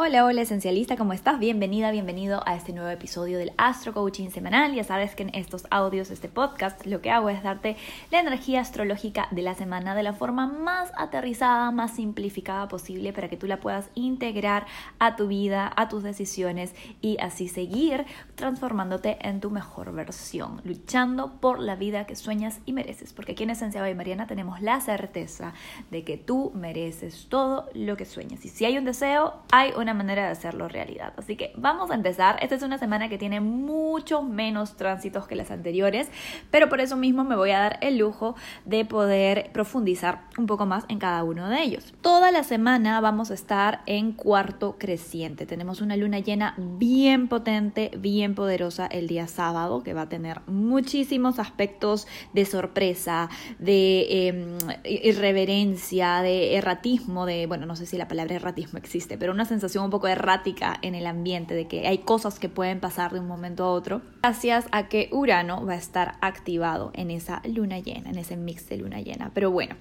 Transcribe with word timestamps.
Hola, 0.00 0.24
hola 0.24 0.42
esencialista, 0.42 0.96
¿cómo 0.96 1.12
estás? 1.12 1.40
Bienvenida, 1.40 1.90
bienvenido 1.90 2.40
a 2.46 2.54
este 2.54 2.72
nuevo 2.72 2.88
episodio 2.88 3.36
del 3.36 3.50
Astro 3.56 3.92
Coaching 3.92 4.30
Semanal. 4.30 4.72
Ya 4.72 4.84
sabes 4.84 5.16
que 5.16 5.24
en 5.24 5.34
estos 5.34 5.66
audios, 5.72 6.12
este 6.12 6.28
podcast, 6.28 6.86
lo 6.86 7.00
que 7.00 7.10
hago 7.10 7.30
es 7.30 7.42
darte 7.42 7.76
la 8.12 8.20
energía 8.20 8.60
astrológica 8.60 9.26
de 9.32 9.42
la 9.42 9.56
semana 9.56 9.96
de 9.96 10.04
la 10.04 10.12
forma 10.12 10.46
más 10.46 10.92
aterrizada, 10.96 11.72
más 11.72 11.96
simplificada 11.96 12.68
posible 12.68 13.12
para 13.12 13.28
que 13.28 13.36
tú 13.36 13.48
la 13.48 13.58
puedas 13.58 13.90
integrar 13.96 14.68
a 15.00 15.16
tu 15.16 15.26
vida, 15.26 15.72
a 15.74 15.88
tus 15.88 16.04
decisiones 16.04 16.76
y 17.00 17.18
así 17.18 17.48
seguir 17.48 18.06
transformándote 18.36 19.18
en 19.20 19.40
tu 19.40 19.50
mejor 19.50 19.92
versión, 19.92 20.60
luchando 20.62 21.40
por 21.40 21.58
la 21.58 21.74
vida 21.74 22.06
que 22.06 22.14
sueñas 22.14 22.60
y 22.66 22.72
mereces. 22.72 23.12
Porque 23.12 23.32
aquí 23.32 23.42
en 23.42 23.50
Esencia 23.50 23.90
y 23.90 23.94
Mariana 23.96 24.28
tenemos 24.28 24.62
la 24.62 24.80
certeza 24.80 25.54
de 25.90 26.04
que 26.04 26.16
tú 26.16 26.52
mereces 26.54 27.26
todo 27.28 27.68
lo 27.74 27.96
que 27.96 28.04
sueñas. 28.04 28.44
Y 28.44 28.48
si 28.48 28.64
hay 28.64 28.78
un 28.78 28.84
deseo, 28.84 29.34
hay 29.50 29.72
una 29.76 29.87
manera 29.94 30.24
de 30.26 30.30
hacerlo 30.30 30.68
realidad. 30.68 31.12
Así 31.16 31.36
que 31.36 31.52
vamos 31.56 31.90
a 31.90 31.94
empezar. 31.94 32.38
Esta 32.42 32.54
es 32.54 32.62
una 32.62 32.78
semana 32.78 33.08
que 33.08 33.18
tiene 33.18 33.40
muchos 33.40 34.24
menos 34.24 34.76
tránsitos 34.76 35.26
que 35.26 35.36
las 35.36 35.50
anteriores, 35.50 36.08
pero 36.50 36.68
por 36.68 36.80
eso 36.80 36.96
mismo 36.96 37.24
me 37.24 37.36
voy 37.36 37.50
a 37.50 37.58
dar 37.58 37.78
el 37.80 37.98
lujo 37.98 38.34
de 38.64 38.84
poder 38.84 39.50
profundizar 39.52 40.22
un 40.36 40.46
poco 40.46 40.66
más 40.66 40.84
en 40.88 40.98
cada 40.98 41.24
uno 41.24 41.48
de 41.48 41.62
ellos. 41.62 41.94
Toda 42.00 42.30
la 42.30 42.44
semana 42.44 43.00
vamos 43.00 43.30
a 43.30 43.34
estar 43.34 43.80
en 43.86 44.12
cuarto 44.12 44.76
creciente. 44.78 45.46
Tenemos 45.46 45.80
una 45.80 45.96
luna 45.96 46.18
llena 46.18 46.54
bien 46.56 47.28
potente, 47.28 47.90
bien 47.98 48.34
poderosa 48.34 48.86
el 48.86 49.06
día 49.08 49.26
sábado, 49.26 49.82
que 49.82 49.94
va 49.94 50.02
a 50.02 50.08
tener 50.08 50.40
muchísimos 50.46 51.38
aspectos 51.38 52.06
de 52.32 52.44
sorpresa, 52.44 53.28
de 53.58 54.28
em, 54.28 54.58
irreverencia, 54.84 56.22
de 56.22 56.56
erratismo, 56.56 57.26
de, 57.26 57.46
bueno, 57.46 57.66
no 57.66 57.76
sé 57.76 57.86
si 57.86 57.96
la 57.96 58.08
palabra 58.08 58.36
erratismo 58.36 58.78
existe, 58.78 59.18
pero 59.18 59.32
una 59.32 59.44
sensación 59.44 59.77
un 59.84 59.90
poco 59.90 60.08
errática 60.08 60.78
en 60.82 60.94
el 60.94 61.06
ambiente, 61.06 61.54
de 61.54 61.66
que 61.66 61.86
hay 61.86 61.98
cosas 61.98 62.38
que 62.38 62.48
pueden 62.48 62.80
pasar 62.80 63.12
de 63.12 63.20
un 63.20 63.26
momento 63.26 63.64
a 63.64 63.70
otro, 63.70 64.02
gracias 64.22 64.66
a 64.72 64.88
que 64.88 65.08
Urano 65.12 65.64
va 65.64 65.74
a 65.74 65.76
estar 65.76 66.16
activado 66.20 66.90
en 66.94 67.10
esa 67.10 67.40
luna 67.44 67.78
llena, 67.78 68.10
en 68.10 68.18
ese 68.18 68.36
mix 68.36 68.68
de 68.68 68.76
luna 68.76 69.00
llena. 69.00 69.30
Pero 69.32 69.50
bueno, 69.50 69.76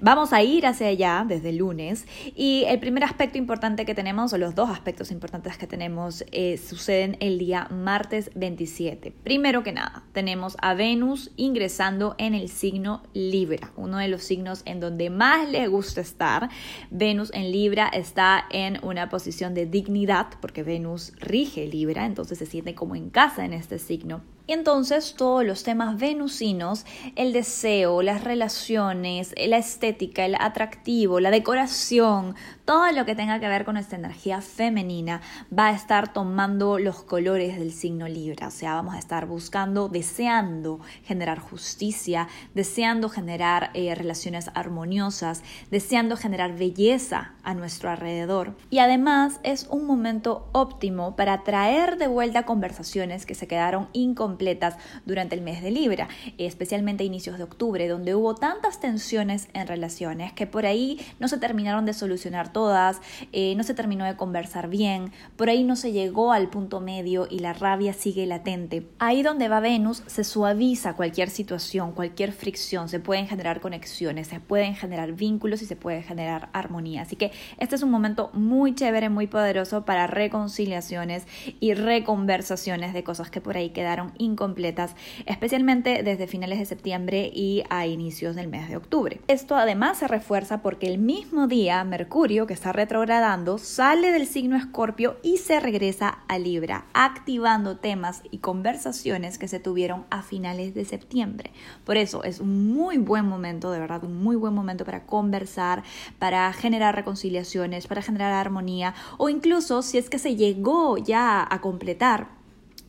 vamos 0.00 0.32
a 0.32 0.42
ir 0.42 0.66
hacia 0.66 0.88
allá 0.88 1.24
desde 1.26 1.50
el 1.50 1.58
lunes 1.58 2.06
y 2.34 2.64
el 2.68 2.78
primer 2.80 3.04
aspecto 3.04 3.38
importante 3.38 3.84
que 3.84 3.94
tenemos, 3.94 4.32
o 4.32 4.38
los 4.38 4.54
dos 4.54 4.70
aspectos 4.70 5.10
importantes 5.10 5.58
que 5.58 5.66
tenemos, 5.66 6.24
eh, 6.32 6.58
suceden 6.58 7.16
el 7.20 7.38
día 7.38 7.68
martes 7.70 8.30
27. 8.34 9.12
Primero 9.22 9.62
que 9.62 9.72
nada, 9.72 10.04
tenemos 10.12 10.56
a 10.60 10.74
Venus 10.74 11.30
ingresando 11.36 12.14
en 12.18 12.34
el 12.34 12.48
signo 12.48 13.02
Libra, 13.12 13.72
uno 13.76 13.98
de 13.98 14.08
los 14.08 14.22
signos 14.22 14.62
en 14.64 14.80
donde 14.80 15.10
más 15.10 15.48
le 15.48 15.66
gusta 15.68 16.00
estar. 16.00 16.48
Venus 16.90 17.30
en 17.34 17.52
Libra 17.52 17.88
está 17.88 18.46
en 18.50 18.78
una 18.82 19.08
posición 19.10 19.54
de 19.54 19.66
dignidad, 19.66 20.28
porque 20.40 20.62
Venus 20.62 21.12
rige 21.18 21.66
Libra, 21.66 22.06
entonces 22.06 22.38
se 22.38 22.46
siente 22.46 22.74
como 22.74 22.96
en 22.96 23.10
casa 23.10 23.44
en 23.44 23.52
este 23.52 23.81
signo. 23.82 24.22
Y 24.46 24.54
entonces 24.54 25.14
todos 25.16 25.44
los 25.44 25.62
temas 25.62 25.98
venusinos, 25.98 26.84
el 27.14 27.32
deseo, 27.32 28.02
las 28.02 28.24
relaciones, 28.24 29.34
la 29.36 29.58
estética, 29.58 30.24
el 30.24 30.34
atractivo, 30.34 31.20
la 31.20 31.30
decoración, 31.30 32.34
todo 32.64 32.90
lo 32.92 33.04
que 33.04 33.14
tenga 33.14 33.38
que 33.38 33.48
ver 33.48 33.64
con 33.64 33.76
esta 33.76 33.96
energía 33.96 34.40
femenina 34.40 35.20
va 35.56 35.68
a 35.68 35.72
estar 35.72 36.12
tomando 36.12 36.78
los 36.78 37.02
colores 37.02 37.58
del 37.58 37.72
signo 37.72 38.08
Libra. 38.08 38.48
O 38.48 38.50
sea, 38.50 38.74
vamos 38.74 38.94
a 38.94 38.98
estar 38.98 39.26
buscando, 39.26 39.88
deseando 39.88 40.80
generar 41.04 41.38
justicia, 41.38 42.28
deseando 42.54 43.08
generar 43.08 43.70
eh, 43.74 43.94
relaciones 43.94 44.50
armoniosas, 44.54 45.42
deseando 45.70 46.16
generar 46.16 46.56
belleza 46.56 47.32
a 47.42 47.54
nuestro 47.54 47.90
alrededor. 47.90 48.56
Y 48.70 48.78
además 48.78 49.40
es 49.42 49.66
un 49.70 49.86
momento 49.86 50.48
óptimo 50.52 51.16
para 51.16 51.44
traer 51.44 51.96
de 51.98 52.06
vuelta 52.06 52.44
conversaciones 52.44 53.26
que 53.26 53.34
se 53.34 53.46
quedaron 53.46 53.88
incompletas 53.92 54.32
completas 54.32 54.76
durante 55.04 55.34
el 55.34 55.42
mes 55.42 55.62
de 55.62 55.70
Libra, 55.70 56.08
especialmente 56.38 57.02
a 57.02 57.06
inicios 57.06 57.38
de 57.38 57.44
octubre, 57.44 57.86
donde 57.88 58.14
hubo 58.14 58.34
tantas 58.34 58.80
tensiones 58.80 59.48
en 59.52 59.66
relaciones 59.66 60.32
que 60.32 60.46
por 60.46 60.64
ahí 60.64 60.98
no 61.18 61.28
se 61.28 61.38
terminaron 61.38 61.84
de 61.84 61.92
solucionar 61.92 62.51
todas, 62.52 63.00
eh, 63.32 63.54
no 63.56 63.62
se 63.62 63.74
terminó 63.74 64.04
de 64.04 64.16
conversar 64.16 64.68
bien, 64.68 65.12
por 65.36 65.48
ahí 65.48 65.64
no 65.64 65.76
se 65.76 65.92
llegó 65.92 66.32
al 66.32 66.48
punto 66.48 66.80
medio 66.80 67.26
y 67.30 67.40
la 67.40 67.52
rabia 67.52 67.92
sigue 67.92 68.26
latente. 68.26 68.86
Ahí 68.98 69.22
donde 69.22 69.48
va 69.48 69.60
Venus 69.60 70.02
se 70.06 70.24
suaviza 70.24 70.94
cualquier 70.94 71.30
situación, 71.30 71.92
cualquier 71.92 72.32
fricción, 72.32 72.88
se 72.88 73.00
pueden 73.00 73.26
generar 73.26 73.60
conexiones, 73.60 74.28
se 74.28 74.40
pueden 74.40 74.74
generar 74.74 75.12
vínculos 75.12 75.62
y 75.62 75.66
se 75.66 75.76
puede 75.76 76.02
generar 76.02 76.48
armonía. 76.52 77.02
Así 77.02 77.16
que 77.16 77.32
este 77.58 77.74
es 77.74 77.82
un 77.82 77.90
momento 77.90 78.30
muy 78.32 78.74
chévere, 78.74 79.08
muy 79.08 79.26
poderoso 79.26 79.84
para 79.84 80.06
reconciliaciones 80.06 81.26
y 81.60 81.74
reconversaciones 81.74 82.94
de 82.94 83.04
cosas 83.04 83.30
que 83.30 83.40
por 83.40 83.56
ahí 83.56 83.70
quedaron 83.70 84.12
incompletas, 84.18 84.94
especialmente 85.26 86.02
desde 86.02 86.26
finales 86.26 86.58
de 86.58 86.66
septiembre 86.66 87.30
y 87.32 87.64
a 87.70 87.86
inicios 87.86 88.36
del 88.36 88.48
mes 88.48 88.68
de 88.68 88.76
octubre. 88.76 89.20
Esto 89.28 89.56
además 89.56 89.98
se 89.98 90.08
refuerza 90.08 90.62
porque 90.62 90.86
el 90.86 90.98
mismo 90.98 91.46
día 91.46 91.82
Mercurio, 91.84 92.41
que 92.46 92.54
está 92.54 92.72
retrogradando, 92.72 93.58
sale 93.58 94.12
del 94.12 94.26
signo 94.26 94.56
Escorpio 94.56 95.16
y 95.22 95.38
se 95.38 95.60
regresa 95.60 96.18
a 96.28 96.38
Libra, 96.38 96.86
activando 96.94 97.78
temas 97.78 98.22
y 98.30 98.38
conversaciones 98.38 99.38
que 99.38 99.48
se 99.48 99.60
tuvieron 99.60 100.04
a 100.10 100.22
finales 100.22 100.74
de 100.74 100.84
septiembre. 100.84 101.52
Por 101.84 101.96
eso 101.96 102.24
es 102.24 102.40
un 102.40 102.72
muy 102.72 102.98
buen 102.98 103.26
momento, 103.26 103.70
de 103.70 103.80
verdad, 103.80 104.04
un 104.04 104.22
muy 104.22 104.36
buen 104.36 104.54
momento 104.54 104.84
para 104.84 105.06
conversar, 105.06 105.82
para 106.18 106.52
generar 106.52 106.94
reconciliaciones, 106.94 107.86
para 107.86 108.02
generar 108.02 108.32
armonía 108.32 108.94
o 109.18 109.28
incluso 109.28 109.82
si 109.82 109.98
es 109.98 110.10
que 110.10 110.18
se 110.18 110.36
llegó 110.36 110.98
ya 110.98 111.46
a 111.48 111.60
completar 111.60 112.41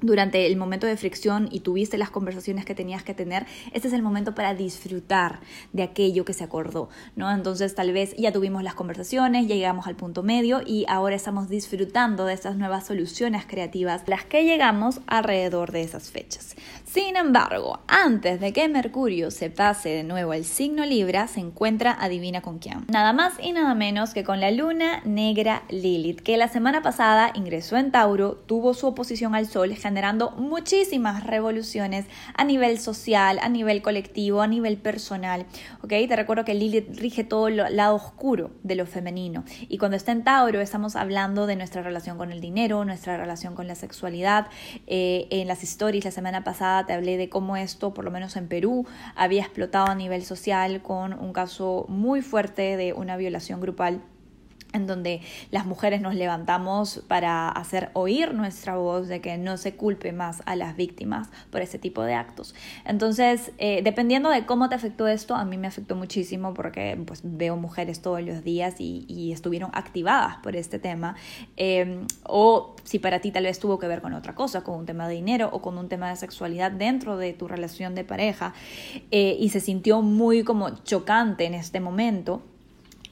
durante 0.03 0.45
el 0.45 0.57
momento 0.57 0.85
de 0.85 0.97
fricción 0.97 1.47
y 1.51 1.61
tuviste 1.61 1.97
las 1.97 2.09
conversaciones 2.09 2.65
que 2.65 2.75
tenías 2.75 3.03
que 3.03 3.13
tener, 3.13 3.45
este 3.71 3.87
es 3.87 3.93
el 3.93 4.01
momento 4.01 4.35
para 4.35 4.53
disfrutar 4.53 5.39
de 5.71 5.83
aquello 5.83 6.25
que 6.25 6.33
se 6.33 6.43
acordó, 6.43 6.89
¿no? 7.15 7.31
Entonces 7.31 7.73
tal 7.73 7.93
vez 7.93 8.13
ya 8.17 8.31
tuvimos 8.31 8.63
las 8.63 8.75
conversaciones, 8.75 9.47
ya 9.47 9.55
llegamos 9.55 9.87
al 9.87 9.95
punto 9.95 10.21
medio 10.21 10.61
y 10.65 10.85
ahora 10.87 11.15
estamos 11.15 11.49
disfrutando 11.49 12.25
de 12.25 12.33
estas 12.33 12.57
nuevas 12.57 12.85
soluciones 12.85 13.45
creativas, 13.47 14.03
las 14.07 14.25
que 14.25 14.43
llegamos 14.43 14.99
alrededor 15.07 15.71
de 15.71 15.81
esas 15.81 16.11
fechas. 16.11 16.55
Sin 16.85 17.15
embargo, 17.15 17.79
antes 17.87 18.39
de 18.39 18.53
que 18.53 18.67
Mercurio 18.67 19.31
se 19.31 19.49
pase 19.49 19.89
de 19.89 20.03
nuevo 20.03 20.33
al 20.33 20.43
signo 20.43 20.85
Libra, 20.85 21.27
se 21.27 21.39
encuentra, 21.39 21.97
adivina 21.99 22.41
con 22.41 22.59
quién. 22.59 22.85
Nada 22.87 23.13
más 23.13 23.33
y 23.41 23.53
nada 23.53 23.73
menos 23.73 24.13
que 24.13 24.23
con 24.23 24.39
la 24.39 24.51
luna 24.51 25.01
negra 25.05 25.63
Lilith, 25.69 26.19
que 26.19 26.37
la 26.37 26.49
semana 26.49 26.81
pasada 26.81 27.31
ingresó 27.33 27.77
en 27.77 27.91
Tauro, 27.91 28.33
tuvo 28.35 28.73
su 28.73 28.85
oposición 28.85 29.33
al 29.33 29.47
Sol, 29.47 29.71
generando 29.93 30.31
muchísimas 30.31 31.23
revoluciones 31.23 32.07
a 32.33 32.43
nivel 32.43 32.79
social, 32.79 33.37
a 33.43 33.47
nivel 33.47 33.83
colectivo, 33.83 34.41
a 34.41 34.47
nivel 34.47 34.77
personal. 34.77 35.45
¿ok? 35.83 35.89
Te 35.89 36.15
recuerdo 36.15 36.45
que 36.45 36.55
Lilith 36.55 36.97
rige 36.97 37.23
todo 37.23 37.47
el 37.47 37.57
lado 37.75 37.93
oscuro 37.93 38.49
de 38.63 38.73
lo 38.73 38.87
femenino. 38.87 39.43
Y 39.69 39.77
cuando 39.77 39.95
está 39.95 40.11
en 40.11 40.23
Tauro 40.23 40.61
estamos 40.61 40.95
hablando 40.95 41.45
de 41.45 41.55
nuestra 41.55 41.83
relación 41.83 42.17
con 42.17 42.31
el 42.31 42.41
dinero, 42.41 42.83
nuestra 42.85 43.17
relación 43.17 43.53
con 43.53 43.67
la 43.67 43.75
sexualidad. 43.75 44.47
Eh, 44.87 45.27
en 45.29 45.47
las 45.47 45.61
stories 45.61 46.05
la 46.05 46.11
semana 46.11 46.43
pasada 46.43 46.87
te 46.87 46.93
hablé 46.93 47.17
de 47.17 47.29
cómo 47.29 47.55
esto, 47.55 47.93
por 47.93 48.03
lo 48.03 48.09
menos 48.09 48.35
en 48.35 48.47
Perú, 48.47 48.87
había 49.15 49.43
explotado 49.43 49.91
a 49.91 49.95
nivel 49.95 50.25
social 50.25 50.81
con 50.81 51.13
un 51.13 51.33
caso 51.33 51.85
muy 51.87 52.23
fuerte 52.23 52.77
de 52.77 52.93
una 52.93 53.15
violación 53.15 53.61
grupal 53.61 54.01
en 54.73 54.87
donde 54.87 55.21
las 55.51 55.65
mujeres 55.65 56.01
nos 56.01 56.15
levantamos 56.15 57.03
para 57.07 57.49
hacer 57.49 57.91
oír 57.93 58.33
nuestra 58.33 58.75
voz 58.75 59.07
de 59.07 59.21
que 59.21 59.37
no 59.37 59.57
se 59.57 59.75
culpe 59.75 60.11
más 60.11 60.41
a 60.45 60.55
las 60.55 60.75
víctimas 60.75 61.29
por 61.51 61.61
ese 61.61 61.79
tipo 61.79 62.01
de 62.03 62.15
actos. 62.15 62.55
Entonces, 62.85 63.51
eh, 63.59 63.81
dependiendo 63.83 64.29
de 64.29 64.45
cómo 64.45 64.69
te 64.69 64.75
afectó 64.75 65.07
esto, 65.07 65.35
a 65.35 65.45
mí 65.45 65.57
me 65.57 65.67
afectó 65.67 65.95
muchísimo 65.95 66.53
porque 66.53 67.01
pues, 67.05 67.21
veo 67.23 67.55
mujeres 67.55 68.01
todos 68.01 68.21
los 68.21 68.43
días 68.43 68.75
y, 68.79 69.31
estuvieron 69.33 69.71
activadas 69.73 70.37
por 70.43 70.55
este 70.55 70.79
tema. 70.79 71.15
Em, 71.55 72.05
o 72.23 72.75
si 72.83 72.99
para 72.99 73.19
ti 73.19 73.31
tal 73.31 73.43
vez 73.43 73.59
tuvo 73.59 73.79
que 73.79 73.87
ver 73.87 74.01
con 74.01 74.13
otra 74.13 74.35
cosa, 74.35 74.63
con 74.63 74.75
un 74.75 74.85
tema 74.85 75.07
de 75.07 75.15
dinero 75.15 75.49
o 75.51 75.61
con 75.61 75.77
un 75.77 75.87
tema 75.87 76.09
de 76.09 76.15
sexualidad 76.15 76.71
dentro 76.71 77.17
de 77.17 77.33
tu 77.33 77.47
relación 77.47 77.95
de 77.95 78.03
pareja 78.03 78.53
eh, 79.11 79.37
y 79.39 79.49
se 79.49 79.59
sintió 79.59 80.01
muy 80.01 80.43
como 80.43 80.83
chocante 80.83 81.45
en 81.45 81.53
este 81.53 81.79
momento 81.79 82.43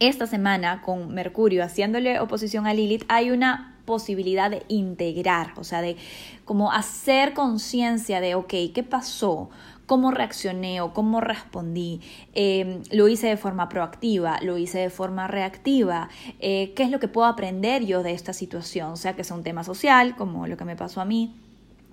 esta 0.02 0.26
semana 0.26 0.82
con 0.82 1.14
Mercurio 1.14 1.64
haciéndole 1.64 2.20
oposición 2.20 2.66
a 2.66 2.74
Lilith 2.74 3.04
hay 3.08 3.30
una 3.30 3.78
posibilidad 3.86 4.50
de 4.50 4.64
integrar, 4.68 5.54
o 5.58 5.64
sea, 5.64 5.82
de 5.82 5.96
como 6.44 6.72
hacer 6.72 7.34
conciencia 7.34 8.20
de, 8.20 8.34
ok, 8.34 8.54
¿qué 8.74 8.84
pasó? 8.84 9.52
¿Cómo 9.86 10.10
reaccioné 10.10 10.82
o 10.82 10.94
cómo 10.94 11.22
respondí? 11.22 12.02
Em, 12.34 12.82
¿Lo 12.92 13.10
hice 13.10 13.28
de 13.28 13.38
forma 13.38 13.70
proactiva? 13.70 14.40
¿Lo 14.42 14.58
hice 14.58 14.80
de 14.80 14.90
forma 14.90 15.28
reactiva? 15.28 16.10
Eh, 16.40 16.74
¿Qué 16.76 16.82
es 16.82 16.90
lo 16.90 17.00
que 17.00 17.08
puedo 17.08 17.28
aprender 17.28 17.86
yo 17.86 18.02
de 18.02 18.14
esta 18.14 18.34
situación? 18.34 18.92
O 18.92 18.96
sea, 18.96 19.16
que 19.16 19.24
sea 19.24 19.36
un 19.36 19.44
tema 19.44 19.64
social, 19.64 20.16
como 20.16 20.48
lo 20.48 20.58
que 20.58 20.66
me 20.66 20.76
pasó 20.76 21.02
a 21.02 21.06
mí 21.06 21.36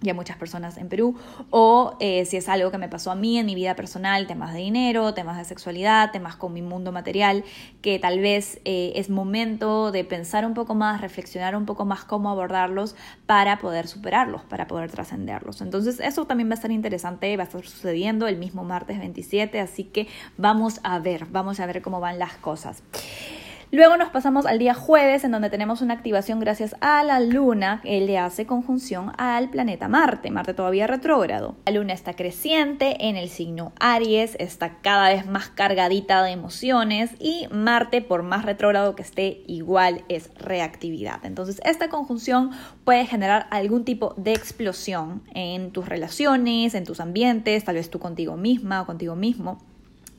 y 0.01 0.11
a 0.11 0.15
muchas 0.15 0.37
personas 0.37 0.77
en 0.77 0.89
Perú, 0.89 1.17
o 1.51 1.97
eh, 1.99 2.25
si 2.25 2.37
es 2.37 2.49
algo 2.49 2.71
que 2.71 2.79
me 2.79 2.89
pasó 2.89 3.11
a 3.11 3.15
mí 3.15 3.39
en 3.39 3.47
mi 3.47 3.55
vida 3.55 3.75
personal, 3.75 4.27
temas 4.27 4.53
de 4.53 4.61
dinero, 4.61 5.13
temas 5.15 5.39
de 5.39 5.45
sexualidad, 5.45 6.13
temas 6.13 6.37
con 6.37 6.53
mi 6.53 6.63
mundo 6.63 6.93
material, 6.93 7.45
que 7.83 7.99
tal 7.99 8.21
vez 8.21 8.61
eh, 8.65 8.93
es 8.95 9.11
momento 9.11 9.91
de 9.91 10.05
pensar 10.05 10.47
un 10.47 10.55
poco 10.55 10.75
más, 10.75 11.01
reflexionar 11.01 11.57
un 11.57 11.67
poco 11.67 11.85
más 11.85 12.05
cómo 12.05 12.31
abordarlos 12.31 12.95
para 13.27 13.59
poder 13.59 13.89
superarlos, 13.89 14.43
para 14.43 14.67
poder 14.69 14.91
trascenderlos. 14.91 15.61
Entonces 15.61 15.99
eso 16.01 16.27
también 16.27 16.49
va 16.49 16.53
a 16.53 16.55
estar 16.55 16.71
interesante, 16.71 17.37
va 17.37 17.43
a 17.43 17.47
estar 17.47 17.65
sucediendo 17.65 18.29
el 18.29 18.37
mismo 18.37 18.63
martes 18.63 18.99
27, 18.99 19.59
así 19.59 19.85
que 19.85 20.07
vamos 20.37 20.81
a 20.85 20.99
ver, 21.01 21.27
vamos 21.27 21.59
a 21.59 21.67
ver 21.67 21.83
cómo 21.83 21.99
van 21.99 22.19
las 22.19 22.35
cosas. 22.35 22.83
Luego 23.71 23.99
nos 23.99 24.09
pasamos 24.09 24.47
al 24.47 24.59
día 24.59 24.73
jueves, 24.73 25.25
en 25.25 25.31
donde 25.31 25.51
tenemos 25.51 25.83
una 25.83 25.93
activación 25.93 26.41
gracias 26.41 26.75
a 26.81 27.05
la 27.05 27.21
luna, 27.21 27.81
que 27.83 28.01
le 28.01 28.17
hace 28.17 28.47
conjunción 28.47 29.13
al 29.19 29.51
planeta 29.51 29.89
Marte, 29.89 30.31
Marte 30.31 30.55
todavía 30.55 30.87
retrógrado. 30.87 31.55
La 31.67 31.73
luna 31.73 31.93
está 31.93 32.15
creciente 32.15 33.09
en 33.09 33.17
el 33.17 33.29
signo 33.29 33.75
Aries, 33.79 34.37
está 34.39 34.79
cada 34.81 35.11
vez 35.11 35.27
más 35.27 35.51
cargadita 35.51 36.23
de 36.23 36.31
emociones 36.31 37.11
y 37.19 37.47
Marte, 37.51 38.01
por 38.01 38.23
más 38.23 38.47
retrógrado 38.47 38.97
que 38.97 39.03
esté, 39.03 39.43
igual 39.47 40.03
es 40.09 40.31
reactividad. 40.37 41.23
Entonces, 41.27 41.61
esta 41.63 41.91
conjunción 41.91 42.53
puede 42.85 43.05
generar 43.05 43.49
algún 43.51 43.85
tipo 43.85 44.15
de 44.17 44.33
explosión 44.33 45.23
en 45.35 45.73
tus 45.73 45.87
relaciones, 45.87 46.75
en 46.75 46.85
tus 46.85 47.01
ambientes, 47.01 47.65
tal 47.65 47.75
vez 47.75 47.91
tú 47.91 47.99
contigo 47.99 48.39
misma 48.39 48.81
o 48.81 48.87
contigo 48.87 49.15
mismo. 49.15 49.59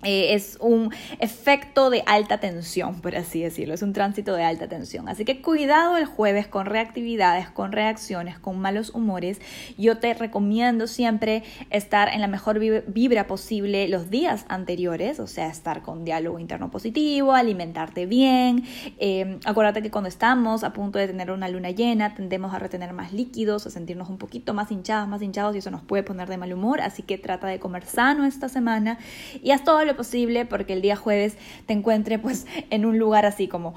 Eh, 0.04 0.34
es 0.34 0.58
un 0.62 0.94
efecto 1.20 1.90
de 1.90 2.04
alta 2.06 2.40
tensión, 2.40 3.02
por 3.02 3.18
así 3.18 3.42
decirlo, 3.42 3.74
es 3.74 3.82
un 3.82 3.92
tránsito 3.92 4.34
de 4.34 4.44
alta 4.44 4.68
tensión. 4.70 5.10
Así 5.10 5.26
que 5.26 5.42
cuidado 5.42 5.98
el 5.98 6.06
jueves 6.06 6.48
con 6.48 6.66
reactividades, 6.66 7.50
con 7.50 7.74
reacciones, 7.74 8.40
con 8.40 8.60
malos 8.60 8.92
humores. 8.92 9.42
Yo 9.78 9.98
te 9.98 10.14
recomiendo 10.14 10.88
siempre 10.88 11.44
estar 11.70 12.14
en 12.14 12.22
la 12.22 12.28
mejor 12.28 12.60
vibra 12.60 13.28
posible 13.28 13.90
los 13.90 14.10
días 14.10 14.46
anteriores, 14.48 15.20
o 15.20 15.28
sea, 15.28 15.48
estar 15.48 15.82
con 15.82 16.06
diálogo 16.06 16.40
interno 16.40 16.72
positivo, 16.72 17.34
alimentarte 17.34 18.06
bien. 18.06 18.64
Eh, 19.00 19.40
acuérdate 19.44 19.82
que 19.82 19.92
cuando 19.92 20.08
estamos 20.08 20.64
a 20.64 20.72
punto 20.72 20.98
de 20.98 21.08
tener 21.08 21.30
una 21.32 21.50
luna 21.50 21.72
llena, 21.72 22.16
tendemos 22.16 22.54
a 22.54 22.60
retener 22.60 22.94
más 22.94 23.12
líquidos, 23.12 23.68
a 23.68 23.70
sentirnos 23.70 24.10
un 24.10 24.18
poquito 24.18 24.54
más 24.54 24.72
hinchados, 24.72 25.10
más 25.10 25.22
hinchados 25.22 25.56
y 25.56 25.60
eso 25.60 25.72
nos 25.72 25.84
puede 25.84 26.04
poner 26.04 26.30
de 26.30 26.38
mal 26.38 26.54
humor. 26.54 26.80
Así 26.80 27.04
que 27.04 27.18
trata 27.18 27.48
de 27.48 27.60
comer 27.60 27.86
sano 27.86 28.26
esta 28.26 28.48
semana 28.48 28.98
y 29.44 29.52
haz 29.52 29.66
todo 29.66 29.89
posible 29.96 30.46
porque 30.46 30.74
el 30.74 30.82
día 30.82 30.96
jueves 30.96 31.38
te 31.66 31.74
encuentre 31.74 32.20
pues 32.20 32.48
en 32.70 32.86
un 32.86 32.98
lugar 32.98 33.26
así 33.26 33.48
como 33.48 33.74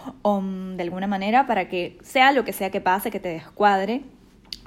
de 0.76 0.82
alguna 0.82 1.06
manera 1.06 1.46
para 1.46 1.68
que 1.68 1.98
sea 2.02 2.32
lo 2.32 2.44
que 2.44 2.52
sea 2.52 2.70
que 2.70 2.80
pase, 2.80 3.10
que 3.10 3.20
te 3.20 3.28
descuadre, 3.28 4.02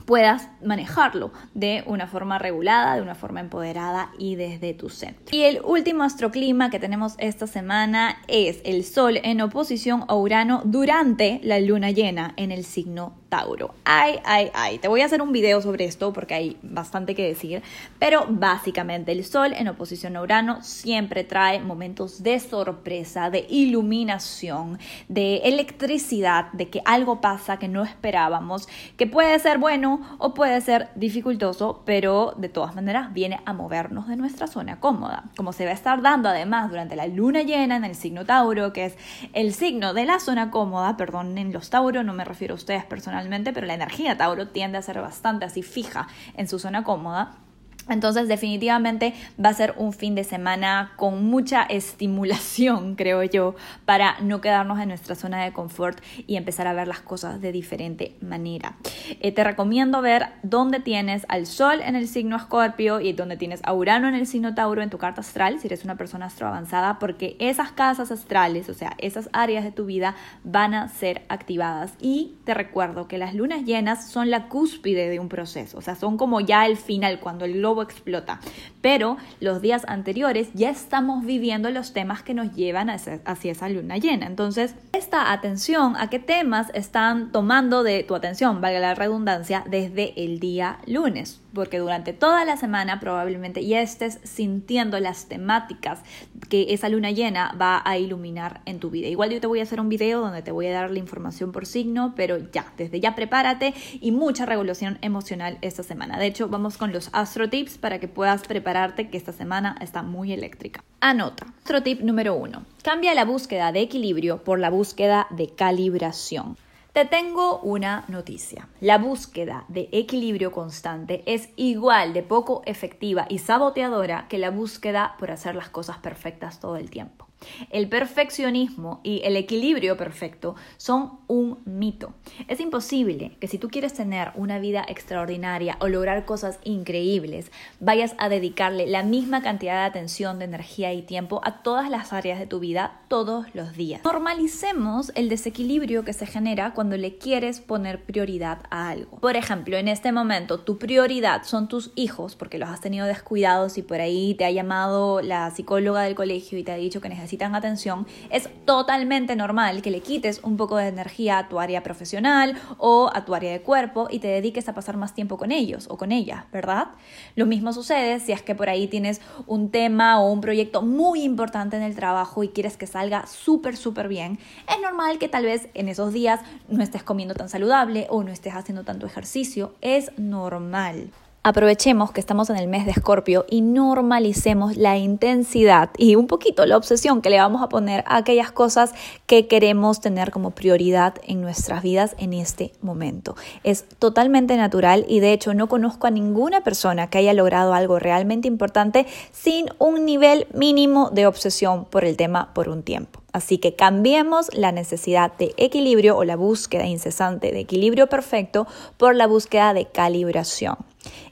puedas 0.06 0.50
manejarlo 0.64 1.32
de 1.54 1.84
una 1.88 2.08
forma 2.08 2.38
regulada, 2.38 2.96
de 2.96 3.02
una 3.02 3.16
forma 3.16 3.40
empoderada 3.40 4.12
y 4.18 4.36
desde 4.36 4.74
tu 4.74 4.90
centro. 4.90 5.26
Y 5.32 5.44
el 5.44 5.62
último 5.64 6.04
astroclima 6.04 6.70
que 6.70 6.80
tenemos 6.80 7.16
esta 7.18 7.48
semana 7.48 8.18
es 8.28 8.62
el 8.66 8.84
Sol 8.84 9.20
en 9.24 9.42
oposición 9.42 10.06
a 10.08 10.16
Urano 10.16 10.62
durante 10.66 11.40
la 11.44 11.60
luna 11.60 11.92
llena 11.92 12.34
en 12.38 12.52
el 12.52 12.66
signo 12.66 13.14
Tauro. 13.36 13.76
Ay, 13.84 14.20
ay, 14.24 14.50
ay. 14.54 14.78
Te 14.78 14.88
voy 14.88 15.02
a 15.02 15.06
hacer 15.06 15.22
un 15.22 15.34
video 15.34 15.62
sobre 15.62 15.84
esto 15.84 16.14
porque 16.14 16.34
hay 16.34 16.58
bastante 16.62 17.16
que 17.16 17.28
decir. 17.28 17.62
Pero 18.00 18.26
básicamente 18.30 19.12
el 19.12 19.26
Sol 19.26 19.52
en 19.52 19.68
oposición 19.68 20.16
a 20.16 20.22
Urano 20.22 20.64
siempre 20.64 21.26
trae 21.26 21.60
momentos 21.60 22.24
de 22.24 22.40
sorpresa, 22.40 23.30
de 23.30 23.46
iluminación, 23.50 24.80
de 25.10 25.38
electricidad, 25.44 26.50
de 26.54 26.70
que 26.70 26.82
algo 26.86 27.20
pasa 27.20 27.60
que 27.60 27.68
no 27.68 27.84
esperábamos, 27.84 28.70
que 28.96 29.06
puede 29.06 29.38
ser 29.40 29.58
bueno 29.58 30.00
o 30.18 30.34
puede 30.34 30.62
ser 30.62 30.88
dificultoso, 30.96 31.84
pero 31.86 32.36
de 32.38 32.48
todas 32.48 32.74
maneras 32.74 33.12
viene 33.12 33.42
a 33.46 33.52
movernos 33.52 34.08
de 34.08 34.16
nuestra 34.16 34.48
zona 34.48 34.80
cómoda. 34.80 35.26
Como 35.36 35.52
se 35.52 35.66
va 35.66 35.72
a 35.72 35.74
estar 35.74 36.02
dando 36.02 36.30
además 36.30 36.70
durante 36.70 36.96
la 36.96 37.08
luna 37.08 37.42
llena 37.42 37.76
en 37.76 37.84
el 37.84 37.96
signo 37.96 38.24
Tauro, 38.24 38.72
que 38.72 38.86
es 38.86 38.98
el 39.34 39.54
signo 39.54 39.94
de 39.94 40.06
la 40.06 40.22
zona 40.22 40.52
cómoda, 40.52 40.96
perdón, 40.96 41.38
en 41.38 41.52
los 41.52 41.70
Tauro, 41.70 42.02
no 42.02 42.14
me 42.14 42.24
refiero 42.24 42.54
a 42.54 42.56
ustedes 42.56 42.86
personalmente 42.86 43.25
pero 43.54 43.68
la 43.68 43.74
energía 43.74 44.18
Tauro 44.18 44.48
tiende 44.48 44.78
a 44.78 44.82
ser 44.82 45.02
bastante 45.02 45.46
así 45.46 45.62
fija 45.62 46.08
en 46.36 46.48
su 46.48 46.60
zona 46.60 46.84
cómoda. 46.84 47.45
Entonces 47.90 48.28
definitivamente 48.28 49.14
va 49.44 49.50
a 49.50 49.54
ser 49.54 49.76
un 49.78 49.94
fin 49.94 50.16
de 50.16 50.24
semana 50.24 50.94
con 50.96 51.26
mucha 51.26 51.64
estimulación, 51.64 52.96
creo 52.96 53.24
yo, 53.24 53.56
para 53.86 54.20
no 54.22 54.42
quedarnos 54.42 54.80
en 54.80 54.90
nuestra 54.90 55.16
zona 55.16 55.44
de 55.44 55.54
confort 55.54 56.00
y 56.28 56.36
empezar 56.36 56.68
a 56.68 56.74
ver 56.74 56.88
las 56.88 57.02
cosas 57.02 57.42
de 57.42 57.52
diferente 57.52 58.16
manera. 58.22 58.76
Eh, 59.20 59.32
te 59.32 59.44
recomiendo 59.44 60.02
ver 60.02 60.28
dónde 60.44 60.80
tienes 60.80 61.26
al 61.30 61.46
Sol 61.46 61.82
en 61.82 61.96
el 61.96 62.08
signo 62.08 62.36
Escorpio 62.36 63.00
y 63.02 63.14
dónde 63.14 63.38
tienes 63.38 63.62
a 63.64 63.74
Urano 63.74 64.08
en 64.08 64.16
el 64.16 64.28
signo 64.28 64.56
Tauro 64.56 64.82
en 64.82 64.90
tu 64.90 64.98
carta 64.98 65.22
astral, 65.22 65.60
si 65.60 65.68
eres 65.68 65.84
una 65.84 65.96
persona 65.96 66.26
astro 66.26 66.48
avanzada, 66.48 67.00
porque 67.00 67.36
esas 67.40 67.72
casas 67.72 68.12
astrales, 68.12 68.70
o 68.70 68.74
sea, 68.74 68.94
esas 68.98 69.30
áreas 69.34 69.64
de 69.64 69.72
tu 69.72 69.86
vida 69.86 70.16
van 70.44 70.74
a 70.74 70.88
ser 70.88 71.24
activadas. 71.30 71.94
Y 72.00 72.36
te 72.46 72.54
recuerdo 72.54 73.08
que 73.08 73.18
las 73.18 73.36
lunas 73.36 73.64
llenas 73.64 74.10
son 74.10 74.30
la 74.30 74.48
cúspide 74.48 75.10
de 75.10 75.20
un 75.20 75.30
proceso, 75.30 75.78
o 75.78 75.82
sea, 75.82 75.96
son 75.96 76.18
como 76.18 76.42
ya 76.42 76.66
el 76.66 76.78
final, 76.78 77.20
cuando 77.20 77.46
el 77.46 77.54
globo 77.54 77.75
explota. 77.82 78.40
Pero 78.82 79.18
los 79.40 79.62
días 79.62 79.84
anteriores 79.88 80.50
ya 80.54 80.70
estamos 80.70 81.26
viviendo 81.26 81.70
los 81.70 81.94
temas 81.94 82.24
que 82.24 82.34
nos 82.34 82.54
llevan 82.54 82.90
hacia 82.90 83.52
esa 83.52 83.70
luna 83.70 83.98
llena. 83.98 84.26
Entonces, 84.28 84.76
esta 84.94 85.32
atención 85.32 85.96
a 85.98 86.10
qué 86.10 86.20
temas 86.20 86.72
están 86.74 87.32
tomando 87.32 87.84
de 87.84 88.04
tu 88.04 88.16
atención, 88.16 88.62
valga 88.62 88.80
la 88.80 88.96
redundancia, 88.96 89.64
desde 89.68 90.14
el 90.24 90.40
día 90.40 90.80
lunes 90.86 91.42
porque 91.56 91.80
durante 91.80 92.14
toda 92.14 92.46
la 92.46 92.58
semana 92.58 93.00
probablemente 93.00 93.66
ya 93.66 93.82
estés 93.82 94.20
sintiendo 94.24 95.00
las 95.00 95.26
temáticas 95.26 96.02
que 96.50 96.74
esa 96.74 96.90
luna 96.90 97.10
llena 97.10 97.56
va 97.60 97.82
a 97.84 97.98
iluminar 97.98 98.62
en 98.66 98.80
tu 98.80 98.92
vida. 98.92 99.08
Igual 99.08 99.32
yo 99.32 99.42
te 99.42 99.48
voy 99.48 99.62
a 99.62 99.64
hacer 99.64 99.80
un 99.80 99.90
video 99.90 100.22
donde 100.22 100.44
te 100.44 100.52
voy 100.52 100.68
a 100.68 100.74
dar 100.74 100.92
la 100.92 101.00
información 101.00 101.52
por 101.52 101.66
signo, 101.66 102.14
pero 102.16 102.38
ya, 102.52 102.72
desde 102.78 103.00
ya 103.00 103.16
prepárate 103.16 103.74
y 104.00 104.12
mucha 104.12 104.46
regulación 104.46 105.00
emocional 105.02 105.58
esta 105.62 105.82
semana. 105.82 106.20
De 106.20 106.28
hecho, 106.28 106.48
vamos 106.48 106.78
con 106.78 106.94
los 106.94 107.10
astro 107.14 107.50
tips 107.50 107.80
para 107.80 108.00
que 108.00 108.08
puedas 108.08 108.44
prepararte 108.44 109.10
que 109.10 109.18
esta 109.18 109.32
semana 109.32 109.76
está 109.82 110.04
muy 110.04 110.34
eléctrica. 110.34 110.84
Anota. 111.00 111.48
Astro 111.60 111.82
tip 111.82 112.02
número 112.02 112.36
uno. 112.36 112.66
Cambia 112.84 113.16
la 113.16 113.26
búsqueda 113.26 113.72
de 113.72 113.82
equilibrio 113.82 114.44
por 114.44 114.60
la 114.60 114.70
búsqueda 114.70 115.28
de 115.32 115.50
calibración. 115.50 116.58
Te 116.96 117.04
tengo 117.04 117.60
una 117.60 118.06
noticia. 118.08 118.70
La 118.80 118.98
búsqueda 118.98 119.66
de 119.68 119.90
equilibrio 119.92 120.54
constante 120.54 121.24
es 121.26 121.50
igual 121.58 122.14
de 122.14 122.24
poco 122.24 122.62
efectiva 122.66 123.26
y 123.28 123.40
saboteadora 123.40 124.28
que 124.30 124.38
la 124.38 124.50
búsqueda 124.50 125.18
por 125.20 125.30
hacer 125.30 125.56
las 125.56 125.68
cosas 125.68 125.98
perfectas 125.98 126.62
todo 126.62 126.78
el 126.78 126.90
tiempo. 126.90 127.25
El 127.70 127.90
perfeccionismo 127.90 129.02
y 129.04 129.22
el 129.24 129.36
equilibrio 129.36 129.98
perfecto 129.98 130.56
son 130.78 131.20
un 131.28 131.60
mito. 131.66 132.14
Es 132.48 132.60
imposible 132.60 133.36
que 133.40 133.48
si 133.48 133.58
tú 133.58 133.70
quieres 133.70 133.94
tener 133.94 134.32
una 134.36 134.60
vida 134.60 134.86
extraordinaria 134.88 135.78
o 135.80 135.88
lograr 135.88 136.26
cosas 136.26 136.60
increíbles, 136.64 137.52
vayas 137.80 138.16
a 138.18 138.30
dedicarle 138.30 138.88
la 138.88 139.04
misma 139.04 139.42
cantidad 139.42 139.82
de 139.82 139.90
atención, 139.90 140.40
de 140.40 140.46
energía 140.46 140.94
y 140.94 141.02
tiempo 141.02 141.42
a 141.44 141.62
todas 141.62 141.90
las 141.90 142.14
áreas 142.14 142.40
de 142.40 142.48
tu 142.48 142.60
vida 142.60 143.02
todos 143.08 143.54
los 143.54 143.74
días. 143.76 144.02
Normalicemos 144.04 145.12
el 145.16 145.30
desequilibrio 145.30 146.04
que 146.04 146.14
se 146.14 146.26
genera 146.26 146.74
cuando 146.74 146.98
le 146.98 147.18
quieres 147.18 147.62
poner 147.62 148.04
prioridad 148.04 148.64
a 148.70 148.90
algo. 148.90 149.18
Por 149.20 149.36
ejemplo, 149.36 149.78
en 149.78 149.88
este 149.88 150.12
momento 150.12 150.60
tu 150.60 150.78
prioridad 150.78 151.44
son 151.44 151.68
tus 151.68 151.92
hijos 151.96 152.36
porque 152.36 152.58
los 152.58 152.70
has 152.70 152.82
tenido 152.82 153.06
descuidados 153.06 153.78
y 153.78 153.82
por 153.82 154.02
ahí 154.02 154.36
te 154.36 154.46
ha 154.46 154.52
llamado 154.52 155.22
la 155.22 155.52
psicóloga 155.52 156.02
del 156.04 156.16
colegio 156.16 156.58
y 156.58 156.64
te 156.64 156.72
ha 156.72 156.76
dicho 156.76 157.02
que 157.02 157.10
necesitas 157.10 157.25
necesitan 157.26 157.56
atención, 157.56 158.06
es 158.30 158.50
totalmente 158.66 159.36
normal 159.36 159.82
que 159.82 159.90
le 159.90 160.02
quites 160.02 160.42
un 160.44 160.58
poco 160.58 160.78
de 160.78 160.90
energía 160.90 161.40
a 161.40 161.50
tu 161.50 161.60
área 161.60 161.82
profesional 161.82 162.56
o 162.78 163.10
a 163.12 163.26
tu 163.26 163.34
área 163.34 163.52
de 163.52 163.62
cuerpo 163.62 164.08
y 164.12 164.20
te 164.20 164.28
dediques 164.28 164.70
a 164.70 164.76
pasar 164.76 164.96
más 164.96 165.16
tiempo 165.16 165.38
con 165.38 165.52
ellos 165.52 165.88
o 165.90 165.98
con 165.98 166.12
ella, 166.12 166.46
¿verdad? 166.54 166.90
Lo 167.36 167.48
mismo 167.48 167.74
sucede 167.74 168.20
si 168.20 168.32
es 168.32 168.44
que 168.44 168.54
por 168.54 168.70
ahí 168.70 168.88
tienes 168.88 169.22
un 169.48 169.72
tema 169.72 170.22
o 170.22 170.32
un 170.32 170.40
proyecto 170.40 170.84
muy 170.84 171.24
importante 171.24 171.76
en 171.78 171.84
el 171.84 171.96
trabajo 171.96 172.44
y 172.44 172.50
quieres 172.50 172.78
que 172.78 172.86
salga 172.86 173.26
súper, 173.26 173.76
súper 173.76 174.08
bien. 174.08 174.38
Es 174.72 174.80
normal 174.80 175.18
que 175.18 175.28
tal 175.28 175.46
vez 175.46 175.68
en 175.74 175.90
esos 175.90 176.14
días 176.14 176.42
no 176.70 176.84
estés 176.84 177.02
comiendo 177.02 177.34
tan 177.34 177.50
saludable 177.50 178.06
o 178.12 178.24
no 178.24 178.32
estés 178.32 178.54
haciendo 178.54 178.84
tanto 178.84 179.08
ejercicio. 179.08 179.74
Es 179.82 180.12
normal. 180.20 181.10
Aprovechemos 181.48 182.10
que 182.10 182.20
estamos 182.20 182.50
en 182.50 182.56
el 182.56 182.68
mes 182.68 182.86
de 182.86 182.92
Escorpio 182.92 183.46
y 183.48 183.62
normalicemos 183.62 184.78
la 184.78 184.98
intensidad 184.98 185.92
y 185.96 186.16
un 186.16 186.26
poquito 186.26 186.66
la 186.66 186.76
obsesión 186.76 187.22
que 187.22 187.30
le 187.30 187.38
vamos 187.38 187.62
a 187.62 187.70
poner 187.70 188.04
a 188.08 188.18
aquellas 188.18 188.52
cosas 188.52 188.96
que 189.28 189.46
queremos 189.46 190.02
tener 190.02 190.32
como 190.32 190.50
prioridad 190.50 191.14
en 191.28 191.42
nuestras 191.42 191.84
vidas 191.84 192.16
en 192.18 192.34
este 192.34 192.74
momento. 192.82 193.36
Es 193.64 193.86
totalmente 194.00 194.58
natural 194.58 195.06
y 195.08 195.20
de 195.20 195.34
hecho 195.34 195.54
no 195.54 195.68
conozco 195.68 196.08
a 196.08 196.10
ninguna 196.10 196.64
persona 196.64 197.12
que 197.12 197.20
haya 197.20 197.34
logrado 197.34 197.76
algo 197.76 198.00
realmente 198.00 198.48
importante 198.48 199.06
sin 199.32 199.68
un 199.78 200.04
nivel 200.04 200.48
mínimo 200.52 201.12
de 201.12 201.28
obsesión 201.28 201.86
por 201.86 202.06
el 202.06 202.18
tema 202.18 202.56
por 202.56 202.70
un 202.70 202.82
tiempo. 202.82 203.22
Así 203.34 203.60
que 203.60 203.76
cambiemos 203.76 204.50
la 204.56 204.72
necesidad 204.72 205.32
de 205.38 205.54
equilibrio 205.58 206.18
o 206.18 206.24
la 206.24 206.38
búsqueda 206.38 206.88
incesante 206.88 207.52
de 207.52 207.60
equilibrio 207.60 208.08
perfecto 208.08 208.66
por 208.98 209.16
la 209.16 209.28
búsqueda 209.28 209.76
de 209.76 209.86
calibración. 209.86 210.78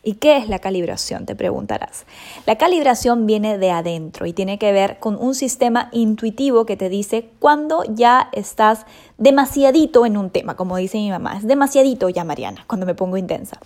¿Y 0.04 0.16
qué 0.16 0.38
es 0.38 0.50
la 0.50 0.60
calibración? 0.60 1.26
Te 1.26 1.36
preguntarás. 1.36 2.06
La 2.46 2.58
calibración 2.58 3.26
viene 3.26 3.58
de 3.58 3.72
adentro 3.72 4.26
y 4.26 4.34
tiene 4.34 4.58
que 4.58 4.72
ver 4.72 5.00
con 5.00 5.16
un 5.16 5.36
sistema 5.36 5.90
intuitivo 5.92 6.66
que 6.66 6.78
te 6.78 6.90
dice 6.90 7.30
cuando 7.40 7.84
ya 7.88 8.30
estás 8.32 8.86
demasiadito 9.18 10.06
en 10.06 10.18
un 10.18 10.30
tema, 10.30 10.56
como 10.56 10.78
dice 10.78 10.98
mi 10.98 11.10
mamá, 11.10 11.38
es 11.38 11.48
demasiadito 11.48 12.10
ya 12.10 12.24
Mariana, 12.24 12.66
cuando 12.68 12.86
me 12.86 12.96
pongo 12.96 13.18
intensa. 13.18 13.60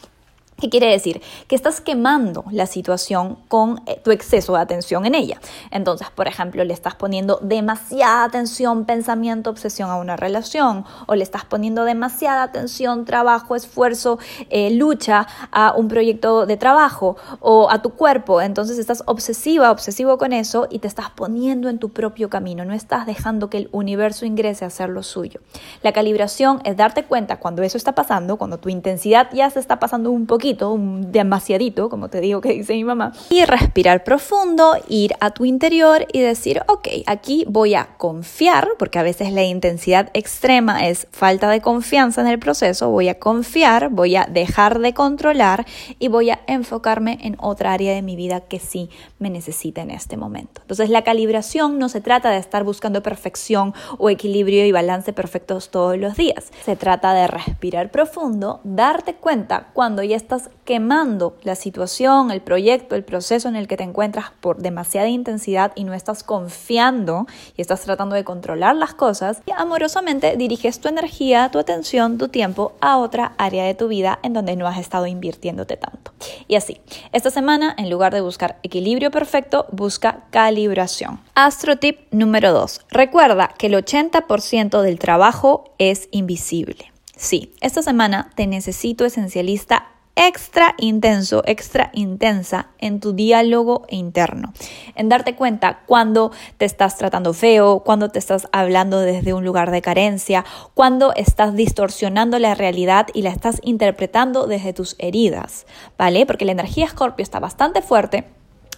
¿Qué 0.59 0.69
quiere 0.69 0.89
decir? 0.89 1.21
Que 1.47 1.55
estás 1.55 1.81
quemando 1.81 2.43
la 2.49 2.65
situación 2.65 3.37
con 3.47 3.83
eh, 3.85 4.01
tu 4.03 4.09
exceso 4.09 4.53
de 4.53 4.59
atención 4.59 5.05
en 5.05 5.13
ella. 5.13 5.39
Entonces, 5.69 6.07
por 6.09 6.27
ejemplo, 6.27 6.63
le 6.63 6.73
estás 6.73 6.95
poniendo 6.95 7.37
demasiada 7.43 8.23
atención, 8.23 8.85
pensamiento, 8.85 9.51
obsesión 9.51 9.91
a 9.91 9.97
una 9.97 10.15
relación, 10.15 10.83
o 11.05 11.13
le 11.13 11.21
estás 11.21 11.45
poniendo 11.45 11.83
demasiada 11.83 12.41
atención, 12.41 13.05
trabajo, 13.05 13.55
esfuerzo, 13.55 14.17
eh, 14.49 14.71
lucha 14.71 15.27
a 15.51 15.73
un 15.73 15.89
proyecto 15.89 16.47
de 16.47 16.57
trabajo 16.57 17.17
o 17.39 17.69
a 17.69 17.83
tu 17.83 17.91
cuerpo. 17.91 18.41
Entonces 18.41 18.79
estás 18.79 19.03
obsesiva, 19.05 19.69
obsesivo 19.69 20.17
con 20.17 20.33
eso 20.33 20.67
y 20.71 20.79
te 20.79 20.87
estás 20.87 21.11
poniendo 21.11 21.69
en 21.69 21.77
tu 21.77 21.89
propio 21.89 22.31
camino. 22.31 22.65
No 22.65 22.73
estás 22.73 23.05
dejando 23.05 23.51
que 23.51 23.57
el 23.57 23.69
universo 23.73 24.25
ingrese 24.25 24.65
a 24.65 24.69
hacer 24.69 24.89
lo 24.89 25.03
suyo. 25.03 25.39
La 25.83 25.91
calibración 25.91 26.61
es 26.63 26.75
darte 26.75 27.03
cuenta 27.03 27.37
cuando 27.37 27.61
eso 27.61 27.77
está 27.77 27.93
pasando, 27.93 28.37
cuando 28.37 28.57
tu 28.57 28.69
intensidad 28.69 29.29
ya 29.31 29.51
se 29.51 29.59
está 29.59 29.77
pasando 29.79 30.09
un 30.09 30.25
poquito 30.25 30.46
un 30.53 31.11
demasiadito, 31.11 31.89
como 31.89 32.09
te 32.09 32.21
digo 32.21 32.41
que 32.41 32.53
dice 32.53 32.73
mi 32.73 32.83
mamá, 32.83 33.13
y 33.29 33.43
respirar 33.45 34.03
profundo, 34.03 34.75
ir 34.87 35.13
a 35.19 35.31
tu 35.31 35.45
interior 35.45 36.05
y 36.11 36.19
decir, 36.19 36.61
ok, 36.67 36.87
aquí 37.05 37.45
voy 37.47 37.75
a 37.75 37.89
confiar, 37.97 38.69
porque 38.79 38.99
a 38.99 39.03
veces 39.03 39.31
la 39.31 39.43
intensidad 39.43 40.09
extrema 40.13 40.87
es 40.87 41.07
falta 41.11 41.49
de 41.49 41.61
confianza 41.61 42.21
en 42.21 42.27
el 42.27 42.39
proceso, 42.39 42.89
voy 42.89 43.09
a 43.09 43.19
confiar, 43.19 43.89
voy 43.89 44.15
a 44.15 44.27
dejar 44.29 44.79
de 44.79 44.93
controlar 44.93 45.65
y 45.99 46.07
voy 46.07 46.29
a 46.29 46.39
enfocarme 46.47 47.19
en 47.21 47.35
otra 47.39 47.73
área 47.73 47.93
de 47.93 48.01
mi 48.01 48.15
vida 48.15 48.41
que 48.41 48.59
sí 48.59 48.89
me 49.19 49.29
necesita 49.29 49.81
en 49.81 49.91
este 49.91 50.17
momento. 50.17 50.61
Entonces 50.61 50.89
la 50.89 51.03
calibración 51.03 51.79
no 51.79 51.89
se 51.89 52.01
trata 52.01 52.31
de 52.31 52.37
estar 52.37 52.63
buscando 52.63 53.03
perfección 53.03 53.73
o 53.97 54.09
equilibrio 54.09 54.65
y 54.65 54.71
balance 54.71 55.13
perfectos 55.13 55.69
todos 55.69 55.97
los 55.97 56.15
días, 56.15 56.51
se 56.65 56.75
trata 56.75 57.13
de 57.13 57.27
respirar 57.27 57.91
profundo, 57.91 58.61
darte 58.63 59.15
cuenta 59.15 59.67
cuando 59.73 60.03
ya 60.03 60.15
estás 60.15 60.36
quemando 60.65 61.37
la 61.43 61.55
situación, 61.55 62.31
el 62.31 62.41
proyecto, 62.41 62.95
el 62.95 63.03
proceso 63.03 63.47
en 63.47 63.55
el 63.55 63.67
que 63.67 63.77
te 63.77 63.83
encuentras 63.83 64.31
por 64.39 64.57
demasiada 64.57 65.07
intensidad 65.07 65.71
y 65.75 65.83
no 65.83 65.93
estás 65.93 66.23
confiando 66.23 67.27
y 67.55 67.61
estás 67.61 67.81
tratando 67.81 68.15
de 68.15 68.23
controlar 68.23 68.75
las 68.75 68.93
cosas, 68.93 69.41
y 69.45 69.51
amorosamente 69.51 70.35
diriges 70.37 70.79
tu 70.79 70.87
energía, 70.87 71.49
tu 71.51 71.59
atención, 71.59 72.17
tu 72.17 72.27
tiempo 72.27 72.73
a 72.81 72.97
otra 72.97 73.33
área 73.37 73.63
de 73.65 73.75
tu 73.75 73.87
vida 73.87 74.19
en 74.23 74.33
donde 74.33 74.55
no 74.55 74.67
has 74.67 74.77
estado 74.77 75.07
invirtiéndote 75.07 75.77
tanto. 75.77 76.11
Y 76.47 76.55
así, 76.55 76.81
esta 77.11 77.29
semana, 77.29 77.75
en 77.77 77.89
lugar 77.89 78.13
de 78.13 78.21
buscar 78.21 78.59
equilibrio 78.63 79.11
perfecto, 79.11 79.65
busca 79.71 80.25
calibración. 80.31 81.19
Astro 81.35 81.77
tip 81.77 81.99
número 82.11 82.53
2. 82.53 82.81
Recuerda 82.89 83.53
que 83.57 83.67
el 83.67 83.73
80% 83.73 84.81
del 84.81 84.99
trabajo 84.99 85.73
es 85.77 86.09
invisible. 86.11 86.91
Sí, 87.15 87.53
esta 87.61 87.81
semana 87.81 88.29
te 88.35 88.45
necesito 88.45 89.03
esencialista 89.03 89.87
extra 90.17 90.73
intenso, 90.79 91.43
extra 91.45 91.91
intensa 91.93 92.71
en 92.79 92.99
tu 92.99 93.13
diálogo 93.13 93.85
interno, 93.89 94.51
en 94.95 95.09
darte 95.09 95.35
cuenta 95.35 95.83
cuando 95.85 96.31
te 96.57 96.65
estás 96.65 96.97
tratando 96.97 97.33
feo, 97.33 97.83
cuando 97.85 98.09
te 98.09 98.17
estás 98.17 98.47
hablando 98.51 98.99
desde 98.99 99.33
un 99.33 99.45
lugar 99.45 99.69
de 99.69 99.83
carencia, 99.83 100.43
cuando 100.73 101.13
estás 101.13 101.55
distorsionando 101.55 102.39
la 102.39 102.55
realidad 102.55 103.07
y 103.13 103.21
la 103.21 103.29
estás 103.29 103.61
interpretando 103.63 104.47
desde 104.47 104.73
tus 104.73 104.95
heridas, 104.97 105.67
¿vale? 105.97 106.25
Porque 106.25 106.45
la 106.45 106.51
energía 106.51 106.85
Escorpio 106.85 107.23
está 107.23 107.39
bastante 107.39 107.83
fuerte 107.83 108.36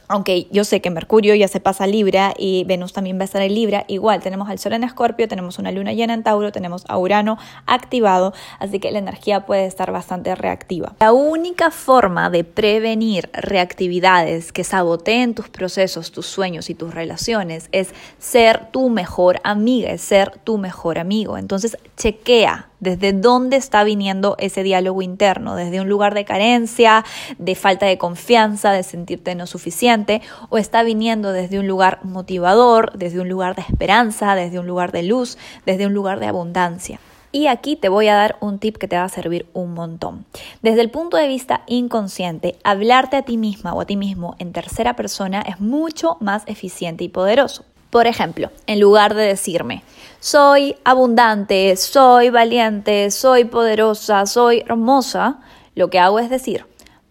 aunque 0.10 0.48
yo 0.52 0.64
sé 0.64 0.82
que 0.82 0.90
Mercurio 0.90 1.36
ya 1.36 1.48
se 1.48 1.60
pasa 1.60 1.86
a 1.86 1.88
Libra 1.88 2.34
y 2.38 2.64
Venus 2.66 2.94
también 2.94 3.18
va 3.18 3.22
a 3.22 3.26
estar 3.26 3.42
en 3.42 3.54
Libra, 3.54 3.86
igual 3.88 4.22
tenemos 4.22 4.50
al 4.50 4.60
Sol 4.60 4.74
en 4.74 4.84
Escorpio, 4.84 5.28
tenemos 5.28 5.60
una 5.60 5.72
luna 5.72 5.94
llena 5.94 6.16
en 6.16 6.24
Tauro, 6.24 6.52
tenemos 6.52 6.84
a 6.88 6.98
Urano 6.98 7.38
activado, 7.68 8.34
así 8.60 8.80
que 8.80 8.92
la 8.92 9.00
energía 9.00 9.46
puede 9.46 9.66
estar 9.66 9.92
bastante 9.92 10.34
reactiva. 10.36 10.96
La 11.00 11.14
única 11.14 11.70
forma 11.70 12.30
de 12.32 12.44
prevenir 12.44 13.30
reactividades 13.34 14.52
que 14.52 14.64
saboteen 14.64 15.36
tus 15.36 15.50
procesos, 15.50 16.12
tus 16.12 16.26
sueños 16.26 16.72
y 16.72 16.76
tus 16.76 16.94
relaciones 16.94 17.70
es 17.72 17.94
ser 18.18 18.72
tu 18.72 18.90
mejor 18.90 19.40
amiga, 19.44 19.92
es 19.92 20.02
ser 20.02 20.40
tu 20.44 20.58
mejor 20.58 20.98
amigo. 20.98 21.38
Entonces, 21.38 21.78
chequea 21.98 22.69
desde 22.80 23.14
dónde 23.14 23.58
está 23.58 23.84
viniendo 23.84 24.36
ese 24.40 24.64
diálogo 24.64 25.02
interno, 25.02 25.56
desde 25.56 25.82
un 25.82 25.90
lugar 25.90 26.14
de 26.14 26.26
carencia, 26.26 27.06
de 27.38 27.56
falta 27.56 27.86
de 27.86 27.98
confianza, 27.98 28.72
de 28.72 28.84
sentirte 28.84 29.36
no 29.36 29.48
suficiente, 29.48 30.22
o 30.50 30.58
está 30.58 30.84
viniendo 30.84 31.32
desde 31.32 31.60
un 31.60 31.68
lugar 31.68 32.00
motivador, 32.04 32.98
desde 32.98 33.20
un 33.20 33.30
lugar 33.30 33.56
de 33.56 33.62
esperanza, 33.62 34.36
desde 34.36 34.60
un 34.60 34.68
lugar 34.68 34.92
de 34.92 35.04
luz, 35.04 35.38
desde 35.66 35.88
un 35.88 35.94
lugar 35.94 36.20
de 36.20 36.28
abundancia. 36.28 37.00
Y 37.32 37.46
aquí 37.46 37.76
te 37.76 37.90
voy 37.90 38.08
a 38.08 38.16
dar 38.16 38.38
un 38.42 38.58
tip 38.58 38.78
que 38.78 38.88
te 38.88 38.96
va 38.96 39.04
a 39.04 39.10
servir 39.10 39.46
un 39.54 39.76
montón. 39.76 40.26
Desde 40.64 40.82
el 40.82 40.90
punto 40.90 41.16
de 41.16 41.28
vista 41.28 41.62
inconsciente, 41.68 42.56
hablarte 42.64 43.18
a 43.18 43.22
ti 43.22 43.38
misma 43.38 43.74
o 43.74 43.82
a 43.82 43.86
ti 43.86 43.98
mismo 43.98 44.36
en 44.40 44.52
tercera 44.52 44.96
persona 44.96 45.42
es 45.42 45.60
mucho 45.60 46.18
más 46.22 46.44
eficiente 46.48 47.04
y 47.04 47.10
poderoso. 47.10 47.66
Por 47.90 48.06
ejemplo, 48.06 48.52
en 48.68 48.80
lugar 48.80 49.16
de 49.16 49.24
decirme, 49.24 49.84
soy 50.20 50.76
abundante, 50.84 51.76
soy 51.76 52.30
valiente, 52.30 53.10
soy 53.10 53.46
poderosa, 53.46 54.26
soy 54.26 54.60
hermosa, 54.60 55.40
lo 55.76 55.90
que 55.90 56.00
hago 56.00 56.20
es 56.20 56.30
decir, 56.30 56.66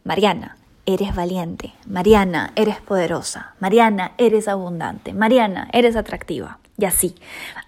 Mariana, 0.04 0.56
eres 0.86 1.14
valiente, 1.14 1.74
Mariana, 1.86 2.52
eres 2.54 2.80
poderosa, 2.80 3.54
Mariana, 3.60 4.12
eres 4.18 4.46
abundante, 4.46 5.12
Mariana, 5.12 5.68
eres 5.72 5.96
atractiva. 5.96 6.58
Y 6.80 6.84
así, 6.84 7.16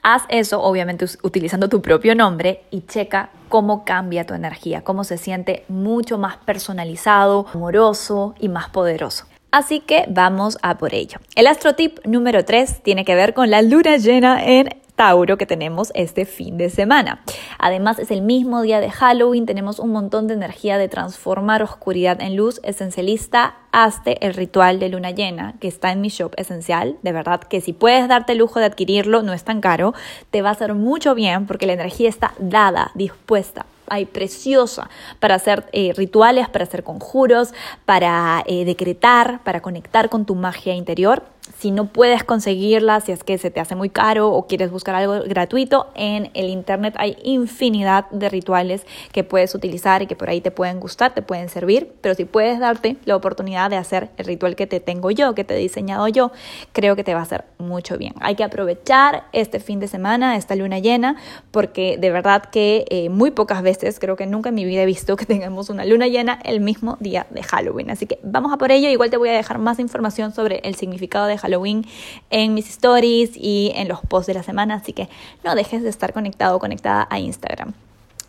haz 0.02 0.22
eso 0.28 0.62
obviamente 0.62 1.04
utilizando 1.24 1.68
tu 1.68 1.82
propio 1.82 2.14
nombre 2.14 2.62
y 2.70 2.82
checa 2.82 3.30
cómo 3.48 3.84
cambia 3.84 4.24
tu 4.24 4.34
energía, 4.34 4.84
cómo 4.84 5.02
se 5.02 5.18
siente 5.18 5.64
mucho 5.66 6.16
más 6.16 6.36
personalizado, 6.36 7.46
amoroso 7.52 8.36
y 8.38 8.48
más 8.48 8.70
poderoso. 8.70 9.26
Así 9.50 9.80
que 9.80 10.04
vamos 10.08 10.58
a 10.62 10.78
por 10.78 10.94
ello. 10.94 11.18
El 11.34 11.46
astrotip 11.46 11.98
número 12.06 12.44
3 12.44 12.82
tiene 12.82 13.04
que 13.04 13.14
ver 13.14 13.34
con 13.34 13.50
la 13.50 13.62
luna 13.62 13.96
llena 13.96 14.44
en 14.44 14.68
Tauro 15.00 15.38
que 15.38 15.46
tenemos 15.46 15.90
este 15.94 16.26
fin 16.26 16.58
de 16.58 16.68
semana. 16.68 17.22
Además 17.58 17.98
es 17.98 18.10
el 18.10 18.20
mismo 18.20 18.60
día 18.60 18.80
de 18.80 18.90
Halloween, 18.90 19.46
tenemos 19.46 19.78
un 19.78 19.92
montón 19.92 20.26
de 20.26 20.34
energía 20.34 20.76
de 20.76 20.88
transformar 20.88 21.62
oscuridad 21.62 22.20
en 22.20 22.36
luz. 22.36 22.60
Esencialista, 22.62 23.56
hazte 23.72 24.24
el 24.26 24.34
ritual 24.34 24.78
de 24.78 24.90
luna 24.90 25.10
llena 25.10 25.54
que 25.58 25.68
está 25.68 25.90
en 25.90 26.02
mi 26.02 26.10
shop 26.10 26.34
esencial. 26.36 26.98
De 27.00 27.12
verdad 27.12 27.40
que 27.40 27.62
si 27.62 27.72
puedes 27.72 28.08
darte 28.08 28.32
el 28.32 28.38
lujo 28.38 28.60
de 28.60 28.66
adquirirlo, 28.66 29.22
no 29.22 29.32
es 29.32 29.42
tan 29.42 29.62
caro, 29.62 29.94
te 30.30 30.42
va 30.42 30.50
a 30.50 30.52
hacer 30.52 30.74
mucho 30.74 31.14
bien 31.14 31.46
porque 31.46 31.66
la 31.66 31.72
energía 31.72 32.10
está 32.10 32.34
dada, 32.38 32.90
dispuesta 32.94 33.64
hay 33.90 34.06
preciosa 34.06 34.88
para 35.18 35.34
hacer 35.34 35.68
eh, 35.72 35.92
rituales, 35.94 36.48
para 36.48 36.64
hacer 36.64 36.82
conjuros, 36.82 37.52
para 37.84 38.42
eh, 38.46 38.64
decretar, 38.64 39.42
para 39.44 39.60
conectar 39.60 40.08
con 40.08 40.24
tu 40.24 40.34
magia 40.34 40.74
interior. 40.74 41.22
Si 41.58 41.70
no 41.70 41.86
puedes 41.86 42.24
conseguirla, 42.24 43.00
si 43.00 43.12
es 43.12 43.24
que 43.24 43.38
se 43.38 43.50
te 43.50 43.60
hace 43.60 43.74
muy 43.74 43.90
caro 43.90 44.30
o 44.30 44.46
quieres 44.46 44.70
buscar 44.70 44.94
algo 44.94 45.20
gratuito, 45.26 45.88
en 45.94 46.30
el 46.34 46.48
Internet 46.48 46.94
hay 46.98 47.16
infinidad 47.22 48.08
de 48.10 48.28
rituales 48.28 48.86
que 49.12 49.24
puedes 49.24 49.54
utilizar 49.54 50.02
y 50.02 50.06
que 50.06 50.16
por 50.16 50.30
ahí 50.30 50.40
te 50.40 50.50
pueden 50.50 50.80
gustar, 50.80 51.14
te 51.14 51.22
pueden 51.22 51.48
servir, 51.48 51.92
pero 52.00 52.14
si 52.14 52.24
puedes 52.24 52.58
darte 52.60 52.96
la 53.04 53.16
oportunidad 53.16 53.70
de 53.70 53.76
hacer 53.76 54.10
el 54.16 54.26
ritual 54.26 54.56
que 54.56 54.66
te 54.66 54.80
tengo 54.80 55.10
yo, 55.10 55.34
que 55.34 55.44
te 55.44 55.54
he 55.54 55.58
diseñado 55.58 56.08
yo, 56.08 56.32
creo 56.72 56.96
que 56.96 57.04
te 57.04 57.14
va 57.14 57.20
a 57.20 57.24
hacer 57.24 57.44
mucho 57.58 57.98
bien. 57.98 58.14
Hay 58.20 58.34
que 58.34 58.44
aprovechar 58.44 59.24
este 59.32 59.60
fin 59.60 59.80
de 59.80 59.88
semana, 59.88 60.36
esta 60.36 60.54
luna 60.54 60.78
llena, 60.78 61.16
porque 61.50 61.96
de 61.98 62.10
verdad 62.10 62.44
que 62.44 62.84
eh, 62.90 63.08
muy 63.08 63.30
pocas 63.30 63.62
veces, 63.62 63.98
creo 63.98 64.16
que 64.16 64.26
nunca 64.26 64.50
en 64.50 64.54
mi 64.54 64.64
vida 64.64 64.82
he 64.82 64.86
visto 64.86 65.16
que 65.16 65.26
tengamos 65.26 65.70
una 65.70 65.84
luna 65.84 66.08
llena 66.08 66.38
el 66.44 66.60
mismo 66.60 66.96
día 67.00 67.26
de 67.30 67.42
Halloween. 67.42 67.90
Así 67.90 68.06
que 68.06 68.18
vamos 68.22 68.52
a 68.52 68.56
por 68.56 68.70
ello. 68.72 68.88
Igual 68.88 69.10
te 69.10 69.16
voy 69.16 69.28
a 69.28 69.32
dejar 69.32 69.58
más 69.58 69.78
información 69.78 70.32
sobre 70.32 70.60
el 70.64 70.74
significado 70.74 71.26
de 71.26 71.38
Halloween 71.40 71.86
en 72.30 72.54
mis 72.54 72.68
stories 72.68 73.32
y 73.34 73.72
en 73.74 73.88
los 73.88 74.00
posts 74.00 74.28
de 74.28 74.34
la 74.34 74.42
semana, 74.42 74.74
así 74.74 74.92
que 74.92 75.08
no 75.44 75.54
dejes 75.54 75.82
de 75.82 75.88
estar 75.88 76.12
conectado 76.12 76.56
o 76.56 76.58
conectada 76.58 77.06
a 77.10 77.18
Instagram. 77.18 77.74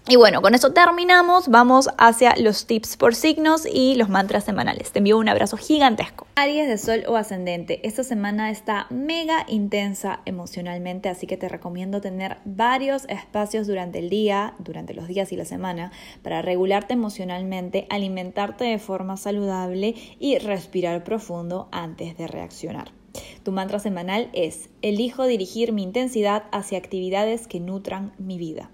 Y 0.08 0.16
bueno, 0.16 0.42
con 0.42 0.56
eso 0.56 0.74
terminamos. 0.74 1.48
Vamos 1.48 1.90
hacia 1.98 2.36
los 2.36 2.66
tips 2.66 2.98
por 2.98 3.14
signos 3.14 3.68
y 3.72 3.96
los 3.96 4.10
mantras 4.10 4.44
semanales. 4.44 4.92
Te 4.92 4.98
envío 4.98 5.18
un 5.18 5.30
abrazo 5.30 5.58
gigantesco. 5.58 6.26
Aries 6.36 6.68
de 6.68 6.78
Sol 6.80 7.04
o 7.08 7.16
Ascendente. 7.16 7.80
Esta 7.88 8.04
semana 8.04 8.50
está 8.50 8.88
mega 8.90 9.46
intensa 9.48 10.22
emocionalmente, 10.26 11.08
así 11.08 11.28
que 11.28 11.38
te 11.38 11.48
recomiendo 11.50 12.02
tener 12.02 12.40
varios 12.46 13.06
espacios 13.10 13.68
durante 13.68 14.00
el 14.00 14.10
día, 14.10 14.56
durante 14.58 14.96
los 14.96 15.08
días 15.08 15.32
y 15.32 15.38
la 15.38 15.46
semana, 15.46 15.92
para 16.24 16.42
regularte 16.42 16.94
emocionalmente, 16.94 17.86
alimentarte 17.92 18.66
de 18.66 18.80
forma 18.80 19.18
saludable 19.18 19.94
y 20.20 20.40
respirar 20.40 21.04
profundo 21.04 21.70
antes 21.72 22.18
de 22.18 22.28
reaccionar. 22.28 23.01
Tu 23.44 23.52
mantra 23.52 23.80
semanal 23.80 24.30
es, 24.34 24.70
elijo 24.82 25.26
dirigir 25.26 25.72
mi 25.72 25.84
intensidad 25.84 26.44
hacia 26.52 26.78
actividades 26.78 27.48
que 27.48 27.60
nutran 27.60 28.14
mi 28.18 28.38
vida. 28.38 28.70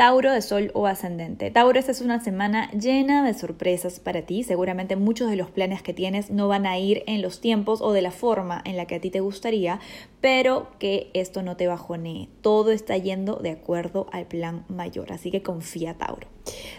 Tauro 0.00 0.32
de 0.32 0.40
Sol 0.40 0.70
o 0.72 0.86
Ascendente. 0.86 1.50
Tauro, 1.50 1.78
esta 1.78 1.92
es 1.92 2.00
una 2.00 2.24
semana 2.24 2.70
llena 2.70 3.22
de 3.22 3.34
sorpresas 3.34 4.00
para 4.00 4.22
ti. 4.22 4.44
Seguramente 4.44 4.96
muchos 4.96 5.28
de 5.28 5.36
los 5.36 5.50
planes 5.50 5.82
que 5.82 5.92
tienes 5.92 6.30
no 6.30 6.48
van 6.48 6.64
a 6.64 6.78
ir 6.78 7.02
en 7.06 7.20
los 7.20 7.42
tiempos 7.42 7.82
o 7.82 7.92
de 7.92 8.00
la 8.00 8.10
forma 8.10 8.62
en 8.64 8.78
la 8.78 8.86
que 8.86 8.94
a 8.94 9.00
ti 9.02 9.10
te 9.10 9.20
gustaría, 9.20 9.78
pero 10.22 10.68
que 10.78 11.10
esto 11.12 11.42
no 11.42 11.58
te 11.58 11.66
bajonee. 11.66 12.30
Todo 12.40 12.70
está 12.70 12.96
yendo 12.96 13.36
de 13.36 13.50
acuerdo 13.50 14.06
al 14.10 14.24
plan 14.24 14.64
mayor, 14.68 15.12
así 15.12 15.30
que 15.30 15.42
confía, 15.42 15.92
Tauro. 15.98 16.28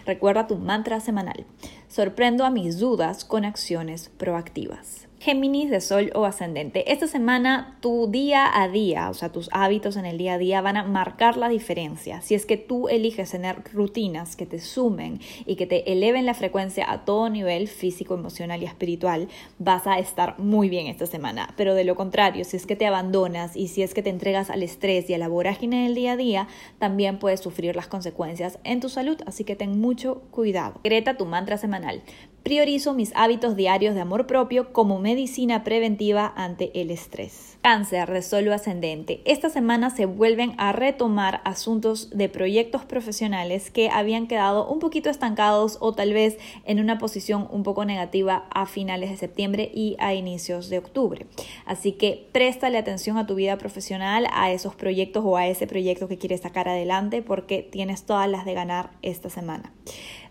Recuerda 0.04 0.48
tu 0.48 0.56
mantra 0.56 0.98
semanal. 0.98 1.46
Sorprendo 1.86 2.44
a 2.44 2.50
mis 2.50 2.80
dudas 2.80 3.24
con 3.24 3.44
acciones 3.44 4.10
proactivas. 4.16 5.06
Géminis 5.22 5.70
de 5.70 5.80
Sol 5.80 6.10
o 6.16 6.24
Ascendente. 6.24 6.90
Esta 6.90 7.06
semana 7.06 7.78
tu 7.80 8.10
día 8.10 8.60
a 8.60 8.66
día, 8.66 9.08
o 9.08 9.14
sea, 9.14 9.28
tus 9.28 9.48
hábitos 9.52 9.94
en 9.94 10.04
el 10.04 10.18
día 10.18 10.34
a 10.34 10.38
día 10.38 10.60
van 10.62 10.76
a 10.76 10.82
marcar 10.82 11.36
la 11.36 11.48
diferencia. 11.48 12.20
Si 12.22 12.34
es 12.34 12.44
que 12.44 12.56
tú 12.56 12.88
eliges 12.88 13.30
tener 13.30 13.62
rutinas 13.72 14.34
que 14.34 14.46
te 14.46 14.58
sumen 14.58 15.20
y 15.46 15.54
que 15.54 15.68
te 15.68 15.92
eleven 15.92 16.26
la 16.26 16.34
frecuencia 16.34 16.90
a 16.90 17.04
todo 17.04 17.30
nivel 17.30 17.68
físico, 17.68 18.14
emocional 18.14 18.64
y 18.64 18.66
espiritual, 18.66 19.28
vas 19.60 19.86
a 19.86 20.00
estar 20.00 20.40
muy 20.40 20.68
bien 20.68 20.88
esta 20.88 21.06
semana. 21.06 21.54
Pero 21.56 21.76
de 21.76 21.84
lo 21.84 21.94
contrario, 21.94 22.44
si 22.44 22.56
es 22.56 22.66
que 22.66 22.74
te 22.74 22.86
abandonas 22.86 23.56
y 23.56 23.68
si 23.68 23.84
es 23.84 23.94
que 23.94 24.02
te 24.02 24.10
entregas 24.10 24.50
al 24.50 24.64
estrés 24.64 25.08
y 25.08 25.14
a 25.14 25.18
la 25.18 25.28
vorágine 25.28 25.84
del 25.84 25.94
día 25.94 26.12
a 26.14 26.16
día, 26.16 26.48
también 26.80 27.20
puedes 27.20 27.38
sufrir 27.38 27.76
las 27.76 27.86
consecuencias 27.86 28.58
en 28.64 28.80
tu 28.80 28.88
salud. 28.88 29.18
Así 29.24 29.44
que 29.44 29.54
ten 29.54 29.80
mucho 29.80 30.22
cuidado. 30.32 30.80
Greta 30.82 31.16
tu 31.16 31.26
mantra 31.26 31.58
semanal. 31.58 32.02
Priorizo 32.42 32.92
mis 32.92 33.12
hábitos 33.14 33.54
diarios 33.54 33.94
de 33.94 34.00
amor 34.00 34.26
propio 34.26 34.72
como 34.72 34.98
medicina 35.12 35.62
preventiva 35.62 36.32
ante 36.36 36.70
el 36.80 36.90
estrés. 36.90 37.58
Cáncer, 37.60 38.08
resuelvo 38.08 38.54
ascendente. 38.54 39.20
Esta 39.26 39.50
semana 39.50 39.90
se 39.90 40.06
vuelven 40.06 40.54
a 40.56 40.72
retomar 40.72 41.42
asuntos 41.44 42.08
de 42.08 42.30
proyectos 42.30 42.86
profesionales 42.86 43.70
que 43.70 43.90
habían 43.90 44.26
quedado 44.26 44.66
un 44.66 44.78
poquito 44.78 45.10
estancados 45.10 45.76
o 45.80 45.92
tal 45.92 46.14
vez 46.14 46.38
en 46.64 46.80
una 46.80 46.96
posición 46.96 47.46
un 47.50 47.62
poco 47.62 47.84
negativa 47.84 48.46
a 48.54 48.64
finales 48.64 49.10
de 49.10 49.18
septiembre 49.18 49.70
y 49.74 49.96
a 49.98 50.14
inicios 50.14 50.70
de 50.70 50.78
octubre. 50.78 51.26
Así 51.66 51.92
que 51.92 52.26
préstale 52.32 52.78
atención 52.78 53.18
a 53.18 53.26
tu 53.26 53.34
vida 53.34 53.58
profesional, 53.58 54.26
a 54.32 54.50
esos 54.50 54.74
proyectos 54.74 55.22
o 55.26 55.36
a 55.36 55.46
ese 55.46 55.66
proyecto 55.66 56.08
que 56.08 56.16
quieres 56.16 56.40
sacar 56.40 56.70
adelante 56.70 57.20
porque 57.20 57.62
tienes 57.62 58.04
todas 58.04 58.30
las 58.30 58.46
de 58.46 58.54
ganar 58.54 58.92
esta 59.02 59.28
semana. 59.28 59.74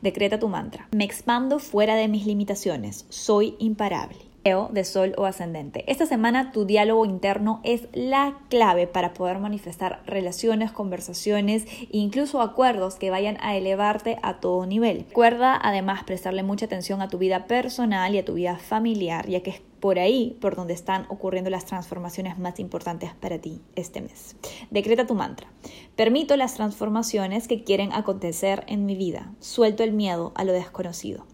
Decreta 0.01 0.39
tu 0.39 0.47
mantra. 0.47 0.87
Me 0.91 1.03
expando 1.03 1.59
fuera 1.59 1.95
de 1.95 2.07
mis 2.07 2.25
limitaciones. 2.25 3.05
Soy 3.09 3.55
imparable. 3.59 4.30
Leo 4.43 4.69
de 4.71 4.83
Sol 4.83 5.13
o 5.17 5.25
Ascendente. 5.25 5.83
Esta 5.91 6.05
semana 6.05 6.51
tu 6.51 6.65
diálogo 6.65 7.05
interno 7.05 7.61
es 7.63 7.87
la 7.93 8.39
clave 8.49 8.87
para 8.87 9.13
poder 9.13 9.37
manifestar 9.37 10.01
relaciones, 10.05 10.71
conversaciones 10.71 11.65
e 11.65 11.87
incluso 11.91 12.41
acuerdos 12.41 12.95
que 12.95 13.11
vayan 13.11 13.37
a 13.41 13.55
elevarte 13.55 14.17
a 14.23 14.39
todo 14.39 14.65
nivel. 14.65 15.05
Recuerda 15.07 15.59
además 15.61 16.03
prestarle 16.03 16.41
mucha 16.41 16.65
atención 16.65 17.01
a 17.01 17.07
tu 17.07 17.19
vida 17.19 17.45
personal 17.45 18.15
y 18.15 18.17
a 18.17 18.25
tu 18.25 18.33
vida 18.33 18.57
familiar, 18.57 19.27
ya 19.27 19.41
que 19.41 19.51
es 19.51 19.61
por 19.79 19.99
ahí 19.99 20.37
por 20.41 20.55
donde 20.55 20.73
están 20.73 21.05
ocurriendo 21.09 21.49
las 21.49 21.65
transformaciones 21.65 22.39
más 22.39 22.59
importantes 22.59 23.13
para 23.13 23.39
ti 23.39 23.61
este 23.75 24.01
mes. 24.01 24.35
Decreta 24.69 25.05
tu 25.05 25.15
mantra. 25.15 25.47
Permito 25.95 26.37
las 26.37 26.55
transformaciones 26.55 27.47
que 27.47 27.63
quieren 27.63 27.91
acontecer 27.93 28.63
en 28.67 28.85
mi 28.85 28.95
vida. 28.95 29.33
Suelto 29.39 29.83
el 29.83 29.91
miedo 29.91 30.31
a 30.35 30.43
lo 30.43 30.53
desconocido. 30.53 31.25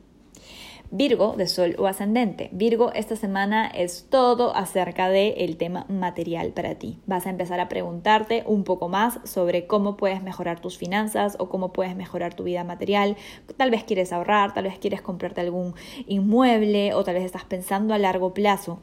Virgo 0.92 1.36
de 1.36 1.48
Sol 1.48 1.76
o 1.80 1.88
Ascendente. 1.88 2.50
Virgo, 2.54 2.94
esta 2.94 3.18
semana 3.18 3.68
es 3.68 4.08
todo 4.10 4.56
acerca 4.56 5.10
del 5.10 5.34
el 5.38 5.58
tema 5.58 5.86
material 5.90 6.54
para 6.54 6.76
ti. 6.76 7.00
Vas 7.06 7.26
a 7.26 7.30
empezar 7.30 7.60
a 7.60 7.68
preguntarte 7.68 8.44
un 8.46 8.64
poco 8.64 8.88
más 8.88 9.20
sobre 9.26 9.68
cómo 9.68 9.98
puedes 9.98 10.24
mejorar 10.24 10.62
tus 10.62 10.78
finanzas 10.78 11.36
o 11.40 11.50
cómo 11.50 11.74
puedes 11.74 11.96
mejorar 11.96 12.36
tu 12.36 12.44
vida 12.44 12.64
material. 12.64 13.18
Tal 13.58 13.70
vez 13.70 13.84
quieres 13.84 14.14
ahorrar, 14.14 14.54
tal 14.54 14.64
vez 14.64 14.80
quieres 14.80 15.02
comprarte 15.02 15.42
algún 15.42 15.74
inmueble 16.08 16.94
o 16.94 17.04
tal 17.04 17.16
vez 17.16 17.26
estás 17.26 17.44
pensando 17.44 17.94
a 17.94 17.98
largo 17.98 18.34
plazo 18.34 18.80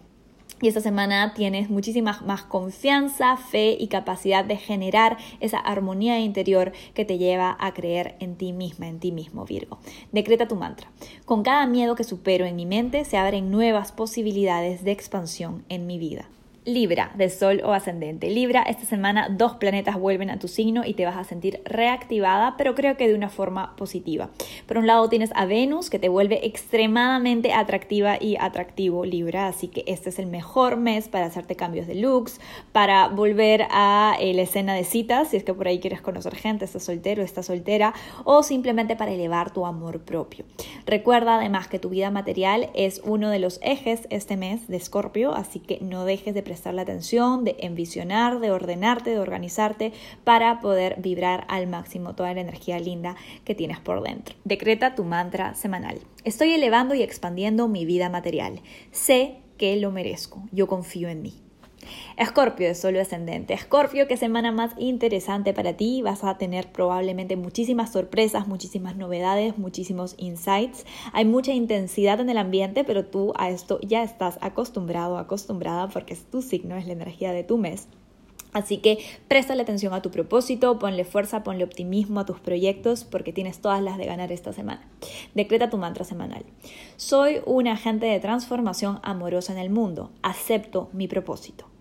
y 0.64 0.68
esta 0.68 0.80
semana 0.80 1.34
tienes 1.34 1.68
muchísima 1.68 2.22
más 2.24 2.42
confianza, 2.44 3.36
fe 3.36 3.76
y 3.78 3.88
capacidad 3.88 4.46
de 4.46 4.56
generar 4.56 5.18
esa 5.40 5.58
armonía 5.58 6.20
interior 6.20 6.72
que 6.94 7.04
te 7.04 7.18
lleva 7.18 7.54
a 7.60 7.74
creer 7.74 8.14
en 8.18 8.36
ti 8.36 8.54
misma, 8.54 8.88
en 8.88 8.98
ti 8.98 9.12
mismo, 9.12 9.44
Virgo. 9.44 9.78
Decreta 10.10 10.48
tu 10.48 10.56
mantra. 10.56 10.88
Con 11.26 11.42
cada 11.42 11.66
miedo 11.66 11.96
que 11.96 12.02
supero 12.02 12.46
en 12.46 12.56
mi 12.56 12.64
mente 12.64 13.04
se 13.04 13.18
abren 13.18 13.50
nuevas 13.50 13.92
posibilidades 13.92 14.84
de 14.84 14.92
expansión 14.92 15.66
en 15.68 15.86
mi 15.86 15.98
vida. 15.98 16.30
Libra, 16.64 17.12
de 17.14 17.28
Sol 17.28 17.60
o 17.62 17.72
Ascendente. 17.72 18.30
Libra, 18.30 18.62
esta 18.62 18.86
semana 18.86 19.28
dos 19.28 19.56
planetas 19.56 19.98
vuelven 19.98 20.30
a 20.30 20.38
tu 20.38 20.48
signo 20.48 20.82
y 20.86 20.94
te 20.94 21.04
vas 21.04 21.16
a 21.16 21.24
sentir 21.24 21.60
reactivada, 21.66 22.56
pero 22.56 22.74
creo 22.74 22.96
que 22.96 23.06
de 23.06 23.14
una 23.14 23.28
forma 23.28 23.76
positiva. 23.76 24.30
Por 24.66 24.78
un 24.78 24.86
lado 24.86 25.10
tienes 25.10 25.30
a 25.34 25.44
Venus, 25.44 25.90
que 25.90 25.98
te 25.98 26.08
vuelve 26.08 26.46
extremadamente 26.46 27.52
atractiva 27.52 28.16
y 28.18 28.36
atractivo, 28.40 29.04
Libra, 29.04 29.46
así 29.46 29.68
que 29.68 29.84
este 29.86 30.08
es 30.08 30.18
el 30.18 30.26
mejor 30.26 30.78
mes 30.78 31.08
para 31.08 31.26
hacerte 31.26 31.54
cambios 31.54 31.86
de 31.86 31.96
looks, 31.96 32.40
para 32.72 33.08
volver 33.08 33.66
a 33.70 34.16
eh, 34.18 34.32
la 34.32 34.42
escena 34.42 34.72
de 34.72 34.84
citas, 34.84 35.28
si 35.28 35.36
es 35.36 35.44
que 35.44 35.52
por 35.52 35.68
ahí 35.68 35.80
quieres 35.80 36.00
conocer 36.00 36.34
gente, 36.34 36.64
estás 36.64 36.84
soltero, 36.84 37.22
estás 37.22 37.44
soltera, 37.44 37.92
o 38.24 38.42
simplemente 38.42 38.96
para 38.96 39.12
elevar 39.12 39.52
tu 39.52 39.66
amor 39.66 40.00
propio. 40.00 40.46
Recuerda 40.86 41.36
además 41.36 41.68
que 41.68 41.78
tu 41.78 41.90
vida 41.90 42.10
material 42.10 42.70
es 42.72 43.02
uno 43.04 43.28
de 43.28 43.38
los 43.38 43.60
ejes 43.62 44.06
este 44.08 44.38
mes 44.38 44.66
de 44.66 44.78
Escorpio, 44.78 45.34
así 45.34 45.60
que 45.60 45.78
no 45.82 46.06
dejes 46.06 46.32
de 46.32 46.42
prestarle 46.54 46.82
atención, 46.82 47.42
de 47.42 47.56
envisionar, 47.58 48.38
de 48.38 48.52
ordenarte, 48.52 49.10
de 49.10 49.18
organizarte 49.18 49.92
para 50.22 50.60
poder 50.60 50.94
vibrar 51.00 51.46
al 51.48 51.66
máximo 51.66 52.14
toda 52.14 52.32
la 52.32 52.42
energía 52.42 52.78
linda 52.78 53.16
que 53.44 53.56
tienes 53.56 53.80
por 53.80 54.04
dentro. 54.04 54.36
Decreta 54.44 54.94
tu 54.94 55.02
mantra 55.02 55.54
semanal. 55.54 55.98
Estoy 56.22 56.52
elevando 56.52 56.94
y 56.94 57.02
expandiendo 57.02 57.66
mi 57.66 57.84
vida 57.84 58.08
material. 58.08 58.60
Sé 58.92 59.38
que 59.58 59.74
lo 59.76 59.90
merezco. 59.90 60.44
Yo 60.52 60.68
confío 60.68 61.08
en 61.08 61.22
mí. 61.22 61.43
Escorpio 62.16 62.68
de 62.68 62.74
Sol 62.74 62.96
ascendente. 62.96 63.54
Escorpio, 63.54 64.06
qué 64.08 64.16
semana 64.16 64.52
más 64.52 64.72
interesante 64.78 65.52
para 65.52 65.74
ti. 65.74 66.02
Vas 66.02 66.24
a 66.24 66.38
tener 66.38 66.72
probablemente 66.72 67.36
muchísimas 67.36 67.92
sorpresas, 67.92 68.46
muchísimas 68.46 68.96
novedades, 68.96 69.58
muchísimos 69.58 70.14
insights. 70.18 70.84
Hay 71.12 71.24
mucha 71.24 71.52
intensidad 71.52 72.20
en 72.20 72.30
el 72.30 72.38
ambiente, 72.38 72.84
pero 72.84 73.04
tú 73.04 73.32
a 73.36 73.50
esto 73.50 73.78
ya 73.82 74.02
estás 74.02 74.38
acostumbrado, 74.40 75.18
acostumbrada 75.18 75.88
porque 75.88 76.14
es 76.14 76.24
tu 76.30 76.42
signo, 76.42 76.76
es 76.76 76.86
la 76.86 76.92
energía 76.92 77.32
de 77.32 77.44
tu 77.44 77.58
mes. 77.58 77.88
Así 78.54 78.78
que 78.78 78.98
préstale 79.26 79.62
atención 79.62 79.92
a 79.94 80.00
tu 80.00 80.12
propósito, 80.12 80.78
ponle 80.78 81.04
fuerza, 81.04 81.42
ponle 81.42 81.64
optimismo 81.64 82.20
a 82.20 82.24
tus 82.24 82.38
proyectos 82.38 83.02
porque 83.04 83.32
tienes 83.32 83.60
todas 83.60 83.82
las 83.82 83.98
de 83.98 84.06
ganar 84.06 84.30
esta 84.30 84.52
semana. 84.52 84.88
Decreta 85.34 85.70
tu 85.70 85.76
mantra 85.76 86.04
semanal. 86.04 86.44
Soy 86.96 87.40
un 87.46 87.66
agente 87.66 88.06
de 88.06 88.20
transformación 88.20 89.00
amorosa 89.02 89.52
en 89.52 89.58
el 89.58 89.70
mundo. 89.70 90.12
Acepto 90.22 90.88
mi 90.92 91.08
propósito. 91.08 91.73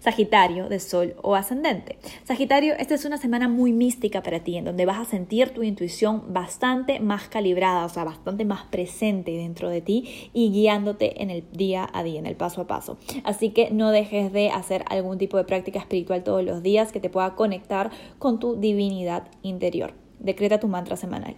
Sagitario 0.00 0.70
de 0.70 0.80
Sol 0.80 1.14
o 1.22 1.34
Ascendente. 1.34 1.98
Sagitario, 2.24 2.72
esta 2.78 2.94
es 2.94 3.04
una 3.04 3.18
semana 3.18 3.48
muy 3.48 3.72
mística 3.74 4.22
para 4.22 4.40
ti, 4.40 4.56
en 4.56 4.64
donde 4.64 4.86
vas 4.86 4.98
a 4.98 5.04
sentir 5.04 5.50
tu 5.50 5.62
intuición 5.62 6.32
bastante 6.32 7.00
más 7.00 7.28
calibrada, 7.28 7.84
o 7.84 7.88
sea, 7.90 8.04
bastante 8.04 8.46
más 8.46 8.64
presente 8.64 9.32
dentro 9.32 9.68
de 9.68 9.82
ti 9.82 10.30
y 10.32 10.50
guiándote 10.52 11.22
en 11.22 11.28
el 11.28 11.44
día 11.52 11.86
a 11.92 12.02
día, 12.02 12.18
en 12.18 12.24
el 12.24 12.34
paso 12.34 12.62
a 12.62 12.66
paso. 12.66 12.96
Así 13.24 13.50
que 13.50 13.70
no 13.70 13.90
dejes 13.90 14.32
de 14.32 14.48
hacer 14.48 14.86
algún 14.88 15.18
tipo 15.18 15.36
de 15.36 15.44
práctica 15.44 15.78
espiritual 15.78 16.24
todos 16.24 16.42
los 16.42 16.62
días 16.62 16.92
que 16.92 17.00
te 17.00 17.10
pueda 17.10 17.34
conectar 17.34 17.90
con 18.18 18.40
tu 18.40 18.56
divinidad 18.56 19.28
interior. 19.42 19.92
Decreta 20.18 20.60
tu 20.60 20.68
mantra 20.68 20.96
semanal. 20.96 21.36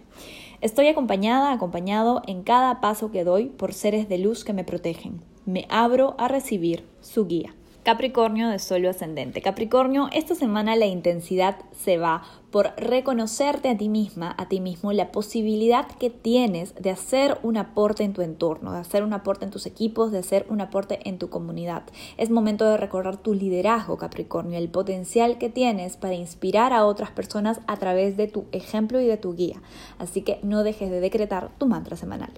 Estoy 0.61 0.87
acompañada, 0.87 1.51
acompañado 1.51 2.21
en 2.27 2.43
cada 2.43 2.79
paso 2.79 3.11
que 3.11 3.25
doy 3.25 3.47
por 3.47 3.73
seres 3.73 4.07
de 4.07 4.19
luz 4.19 4.45
que 4.45 4.53
me 4.53 4.63
protegen. 4.63 5.21
Me 5.45 5.65
abro 5.67 6.15
a 6.17 6.29
recibir 6.29 6.85
su 7.01 7.27
guía. 7.27 7.53
Capricornio 7.83 8.47
de 8.47 8.59
solo 8.59 8.89
ascendente. 8.89 9.41
Capricornio, 9.41 10.07
esta 10.13 10.35
semana 10.35 10.77
la 10.77 10.85
intensidad 10.85 11.57
se 11.73 11.97
va 11.97 12.23
por 12.49 12.71
reconocerte 12.77 13.67
a 13.67 13.75
ti 13.75 13.89
misma, 13.89 14.33
a 14.37 14.47
ti 14.47 14.61
mismo, 14.61 14.93
la 14.93 15.11
posibilidad 15.11 15.85
que 15.87 16.09
tienes 16.09 16.75
de 16.75 16.91
hacer 16.91 17.39
un 17.43 17.57
aporte 17.57 18.05
en 18.05 18.13
tu 18.13 18.21
entorno, 18.21 18.71
de 18.71 18.77
hacer 18.77 19.03
un 19.03 19.11
aporte 19.11 19.43
en 19.43 19.51
tus 19.51 19.65
equipos, 19.65 20.13
de 20.13 20.19
hacer 20.19 20.45
un 20.47 20.61
aporte 20.61 21.09
en 21.09 21.17
tu 21.17 21.29
comunidad. 21.29 21.83
Es 22.15 22.29
momento 22.29 22.63
de 22.65 22.77
recordar 22.77 23.17
tu 23.17 23.33
liderazgo, 23.33 23.97
Capricornio, 23.97 24.57
el 24.59 24.69
potencial 24.69 25.37
que 25.37 25.49
tienes 25.49 25.97
para 25.97 26.13
inspirar 26.13 26.71
a 26.71 26.85
otras 26.85 27.11
personas 27.11 27.59
a 27.67 27.75
través 27.75 28.15
de 28.15 28.27
tu 28.27 28.45
ejemplo 28.53 29.01
y 29.01 29.07
de 29.07 29.17
tu 29.17 29.35
guía. 29.35 29.61
Así 29.99 30.21
que 30.21 30.39
no 30.41 30.63
dejes 30.63 30.89
de 30.89 31.01
decretar 31.01 31.49
tu 31.57 31.67
mantra 31.67 31.97
semanal. 31.97 32.31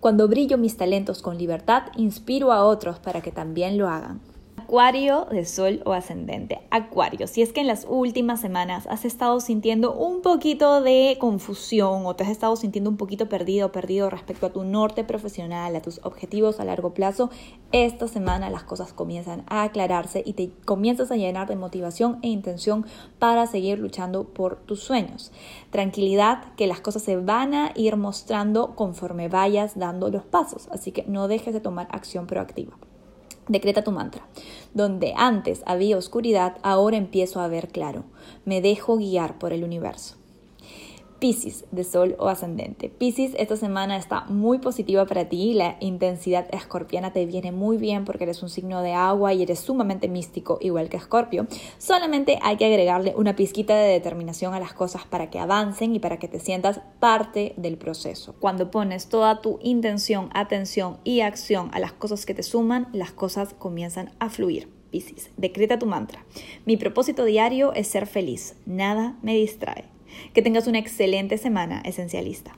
Cuando 0.00 0.28
brillo 0.28 0.56
mis 0.56 0.78
talentos 0.78 1.20
con 1.20 1.36
libertad, 1.36 1.82
inspiro 1.94 2.52
a 2.52 2.64
otros 2.64 3.00
para 3.00 3.20
que 3.20 3.32
también 3.32 3.76
lo 3.76 3.88
hagan. 3.88 4.20
Acuario 4.68 5.26
de 5.30 5.46
Sol 5.46 5.80
o 5.86 5.94
Ascendente. 5.94 6.60
Acuario, 6.70 7.26
si 7.26 7.40
es 7.40 7.54
que 7.54 7.62
en 7.62 7.66
las 7.66 7.86
últimas 7.88 8.42
semanas 8.42 8.86
has 8.86 9.06
estado 9.06 9.40
sintiendo 9.40 9.94
un 9.94 10.20
poquito 10.20 10.82
de 10.82 11.16
confusión 11.18 12.04
o 12.04 12.14
te 12.14 12.24
has 12.24 12.28
estado 12.28 12.54
sintiendo 12.54 12.90
un 12.90 12.98
poquito 12.98 13.30
perdido 13.30 13.72
perdido 13.72 14.10
respecto 14.10 14.44
a 14.44 14.52
tu 14.52 14.64
norte 14.64 15.04
profesional, 15.04 15.74
a 15.74 15.80
tus 15.80 16.04
objetivos 16.04 16.60
a 16.60 16.66
largo 16.66 16.92
plazo, 16.92 17.30
esta 17.72 18.08
semana 18.08 18.50
las 18.50 18.64
cosas 18.64 18.92
comienzan 18.92 19.42
a 19.48 19.62
aclararse 19.62 20.22
y 20.22 20.34
te 20.34 20.50
comienzas 20.66 21.10
a 21.10 21.16
llenar 21.16 21.48
de 21.48 21.56
motivación 21.56 22.18
e 22.20 22.28
intención 22.28 22.84
para 23.18 23.46
seguir 23.46 23.78
luchando 23.78 24.24
por 24.24 24.56
tus 24.56 24.80
sueños. 24.80 25.32
Tranquilidad 25.70 26.52
que 26.56 26.66
las 26.66 26.82
cosas 26.82 27.00
se 27.00 27.16
van 27.16 27.54
a 27.54 27.72
ir 27.74 27.96
mostrando 27.96 28.76
conforme 28.76 29.30
vayas 29.30 29.78
dando 29.78 30.10
los 30.10 30.24
pasos, 30.24 30.68
así 30.70 30.92
que 30.92 31.04
no 31.08 31.26
dejes 31.26 31.54
de 31.54 31.60
tomar 31.60 31.88
acción 31.90 32.26
proactiva. 32.26 32.76
Decreta 33.48 33.82
tu 33.82 33.90
mantra. 33.90 34.26
Donde 34.74 35.14
antes 35.16 35.62
había 35.64 35.96
oscuridad, 35.96 36.58
ahora 36.62 36.98
empiezo 36.98 37.40
a 37.40 37.48
ver 37.48 37.68
claro. 37.68 38.04
Me 38.44 38.60
dejo 38.60 38.98
guiar 38.98 39.38
por 39.38 39.52
el 39.52 39.64
universo. 39.64 40.17
Piscis 41.18 41.64
de 41.72 41.82
Sol 41.82 42.14
o 42.18 42.28
Ascendente. 42.28 42.88
Piscis 42.88 43.32
esta 43.38 43.56
semana 43.56 43.96
está 43.96 44.24
muy 44.26 44.58
positiva 44.58 45.04
para 45.06 45.28
ti, 45.28 45.52
la 45.52 45.76
intensidad 45.80 46.46
escorpiana 46.54 47.12
te 47.12 47.26
viene 47.26 47.50
muy 47.50 47.76
bien 47.76 48.04
porque 48.04 48.24
eres 48.24 48.42
un 48.42 48.48
signo 48.48 48.82
de 48.82 48.92
agua 48.92 49.34
y 49.34 49.42
eres 49.42 49.58
sumamente 49.58 50.08
místico 50.08 50.58
igual 50.60 50.88
que 50.88 50.96
Escorpio. 50.96 51.46
Solamente 51.78 52.38
hay 52.42 52.56
que 52.56 52.66
agregarle 52.66 53.14
una 53.16 53.34
pizquita 53.34 53.74
de 53.74 53.92
determinación 53.92 54.54
a 54.54 54.60
las 54.60 54.72
cosas 54.72 55.06
para 55.06 55.28
que 55.28 55.40
avancen 55.40 55.94
y 55.94 55.98
para 55.98 56.18
que 56.18 56.28
te 56.28 56.38
sientas 56.38 56.80
parte 57.00 57.54
del 57.56 57.78
proceso. 57.78 58.36
Cuando 58.38 58.70
pones 58.70 59.08
toda 59.08 59.40
tu 59.40 59.58
intención, 59.62 60.30
atención 60.34 60.98
y 61.02 61.22
acción 61.22 61.70
a 61.72 61.80
las 61.80 61.92
cosas 61.92 62.26
que 62.26 62.34
te 62.34 62.42
suman, 62.42 62.88
las 62.92 63.10
cosas 63.10 63.54
comienzan 63.54 64.12
a 64.20 64.30
fluir. 64.30 64.68
Piscis, 64.90 65.30
decreta 65.36 65.78
tu 65.78 65.86
mantra. 65.86 66.24
Mi 66.64 66.76
propósito 66.76 67.24
diario 67.24 67.72
es 67.74 67.88
ser 67.88 68.06
feliz, 68.06 68.54
nada 68.64 69.18
me 69.22 69.34
distrae. 69.34 69.97
Que 70.32 70.42
tengas 70.42 70.66
una 70.66 70.78
excelente 70.78 71.38
semana 71.38 71.80
esencialista. 71.84 72.56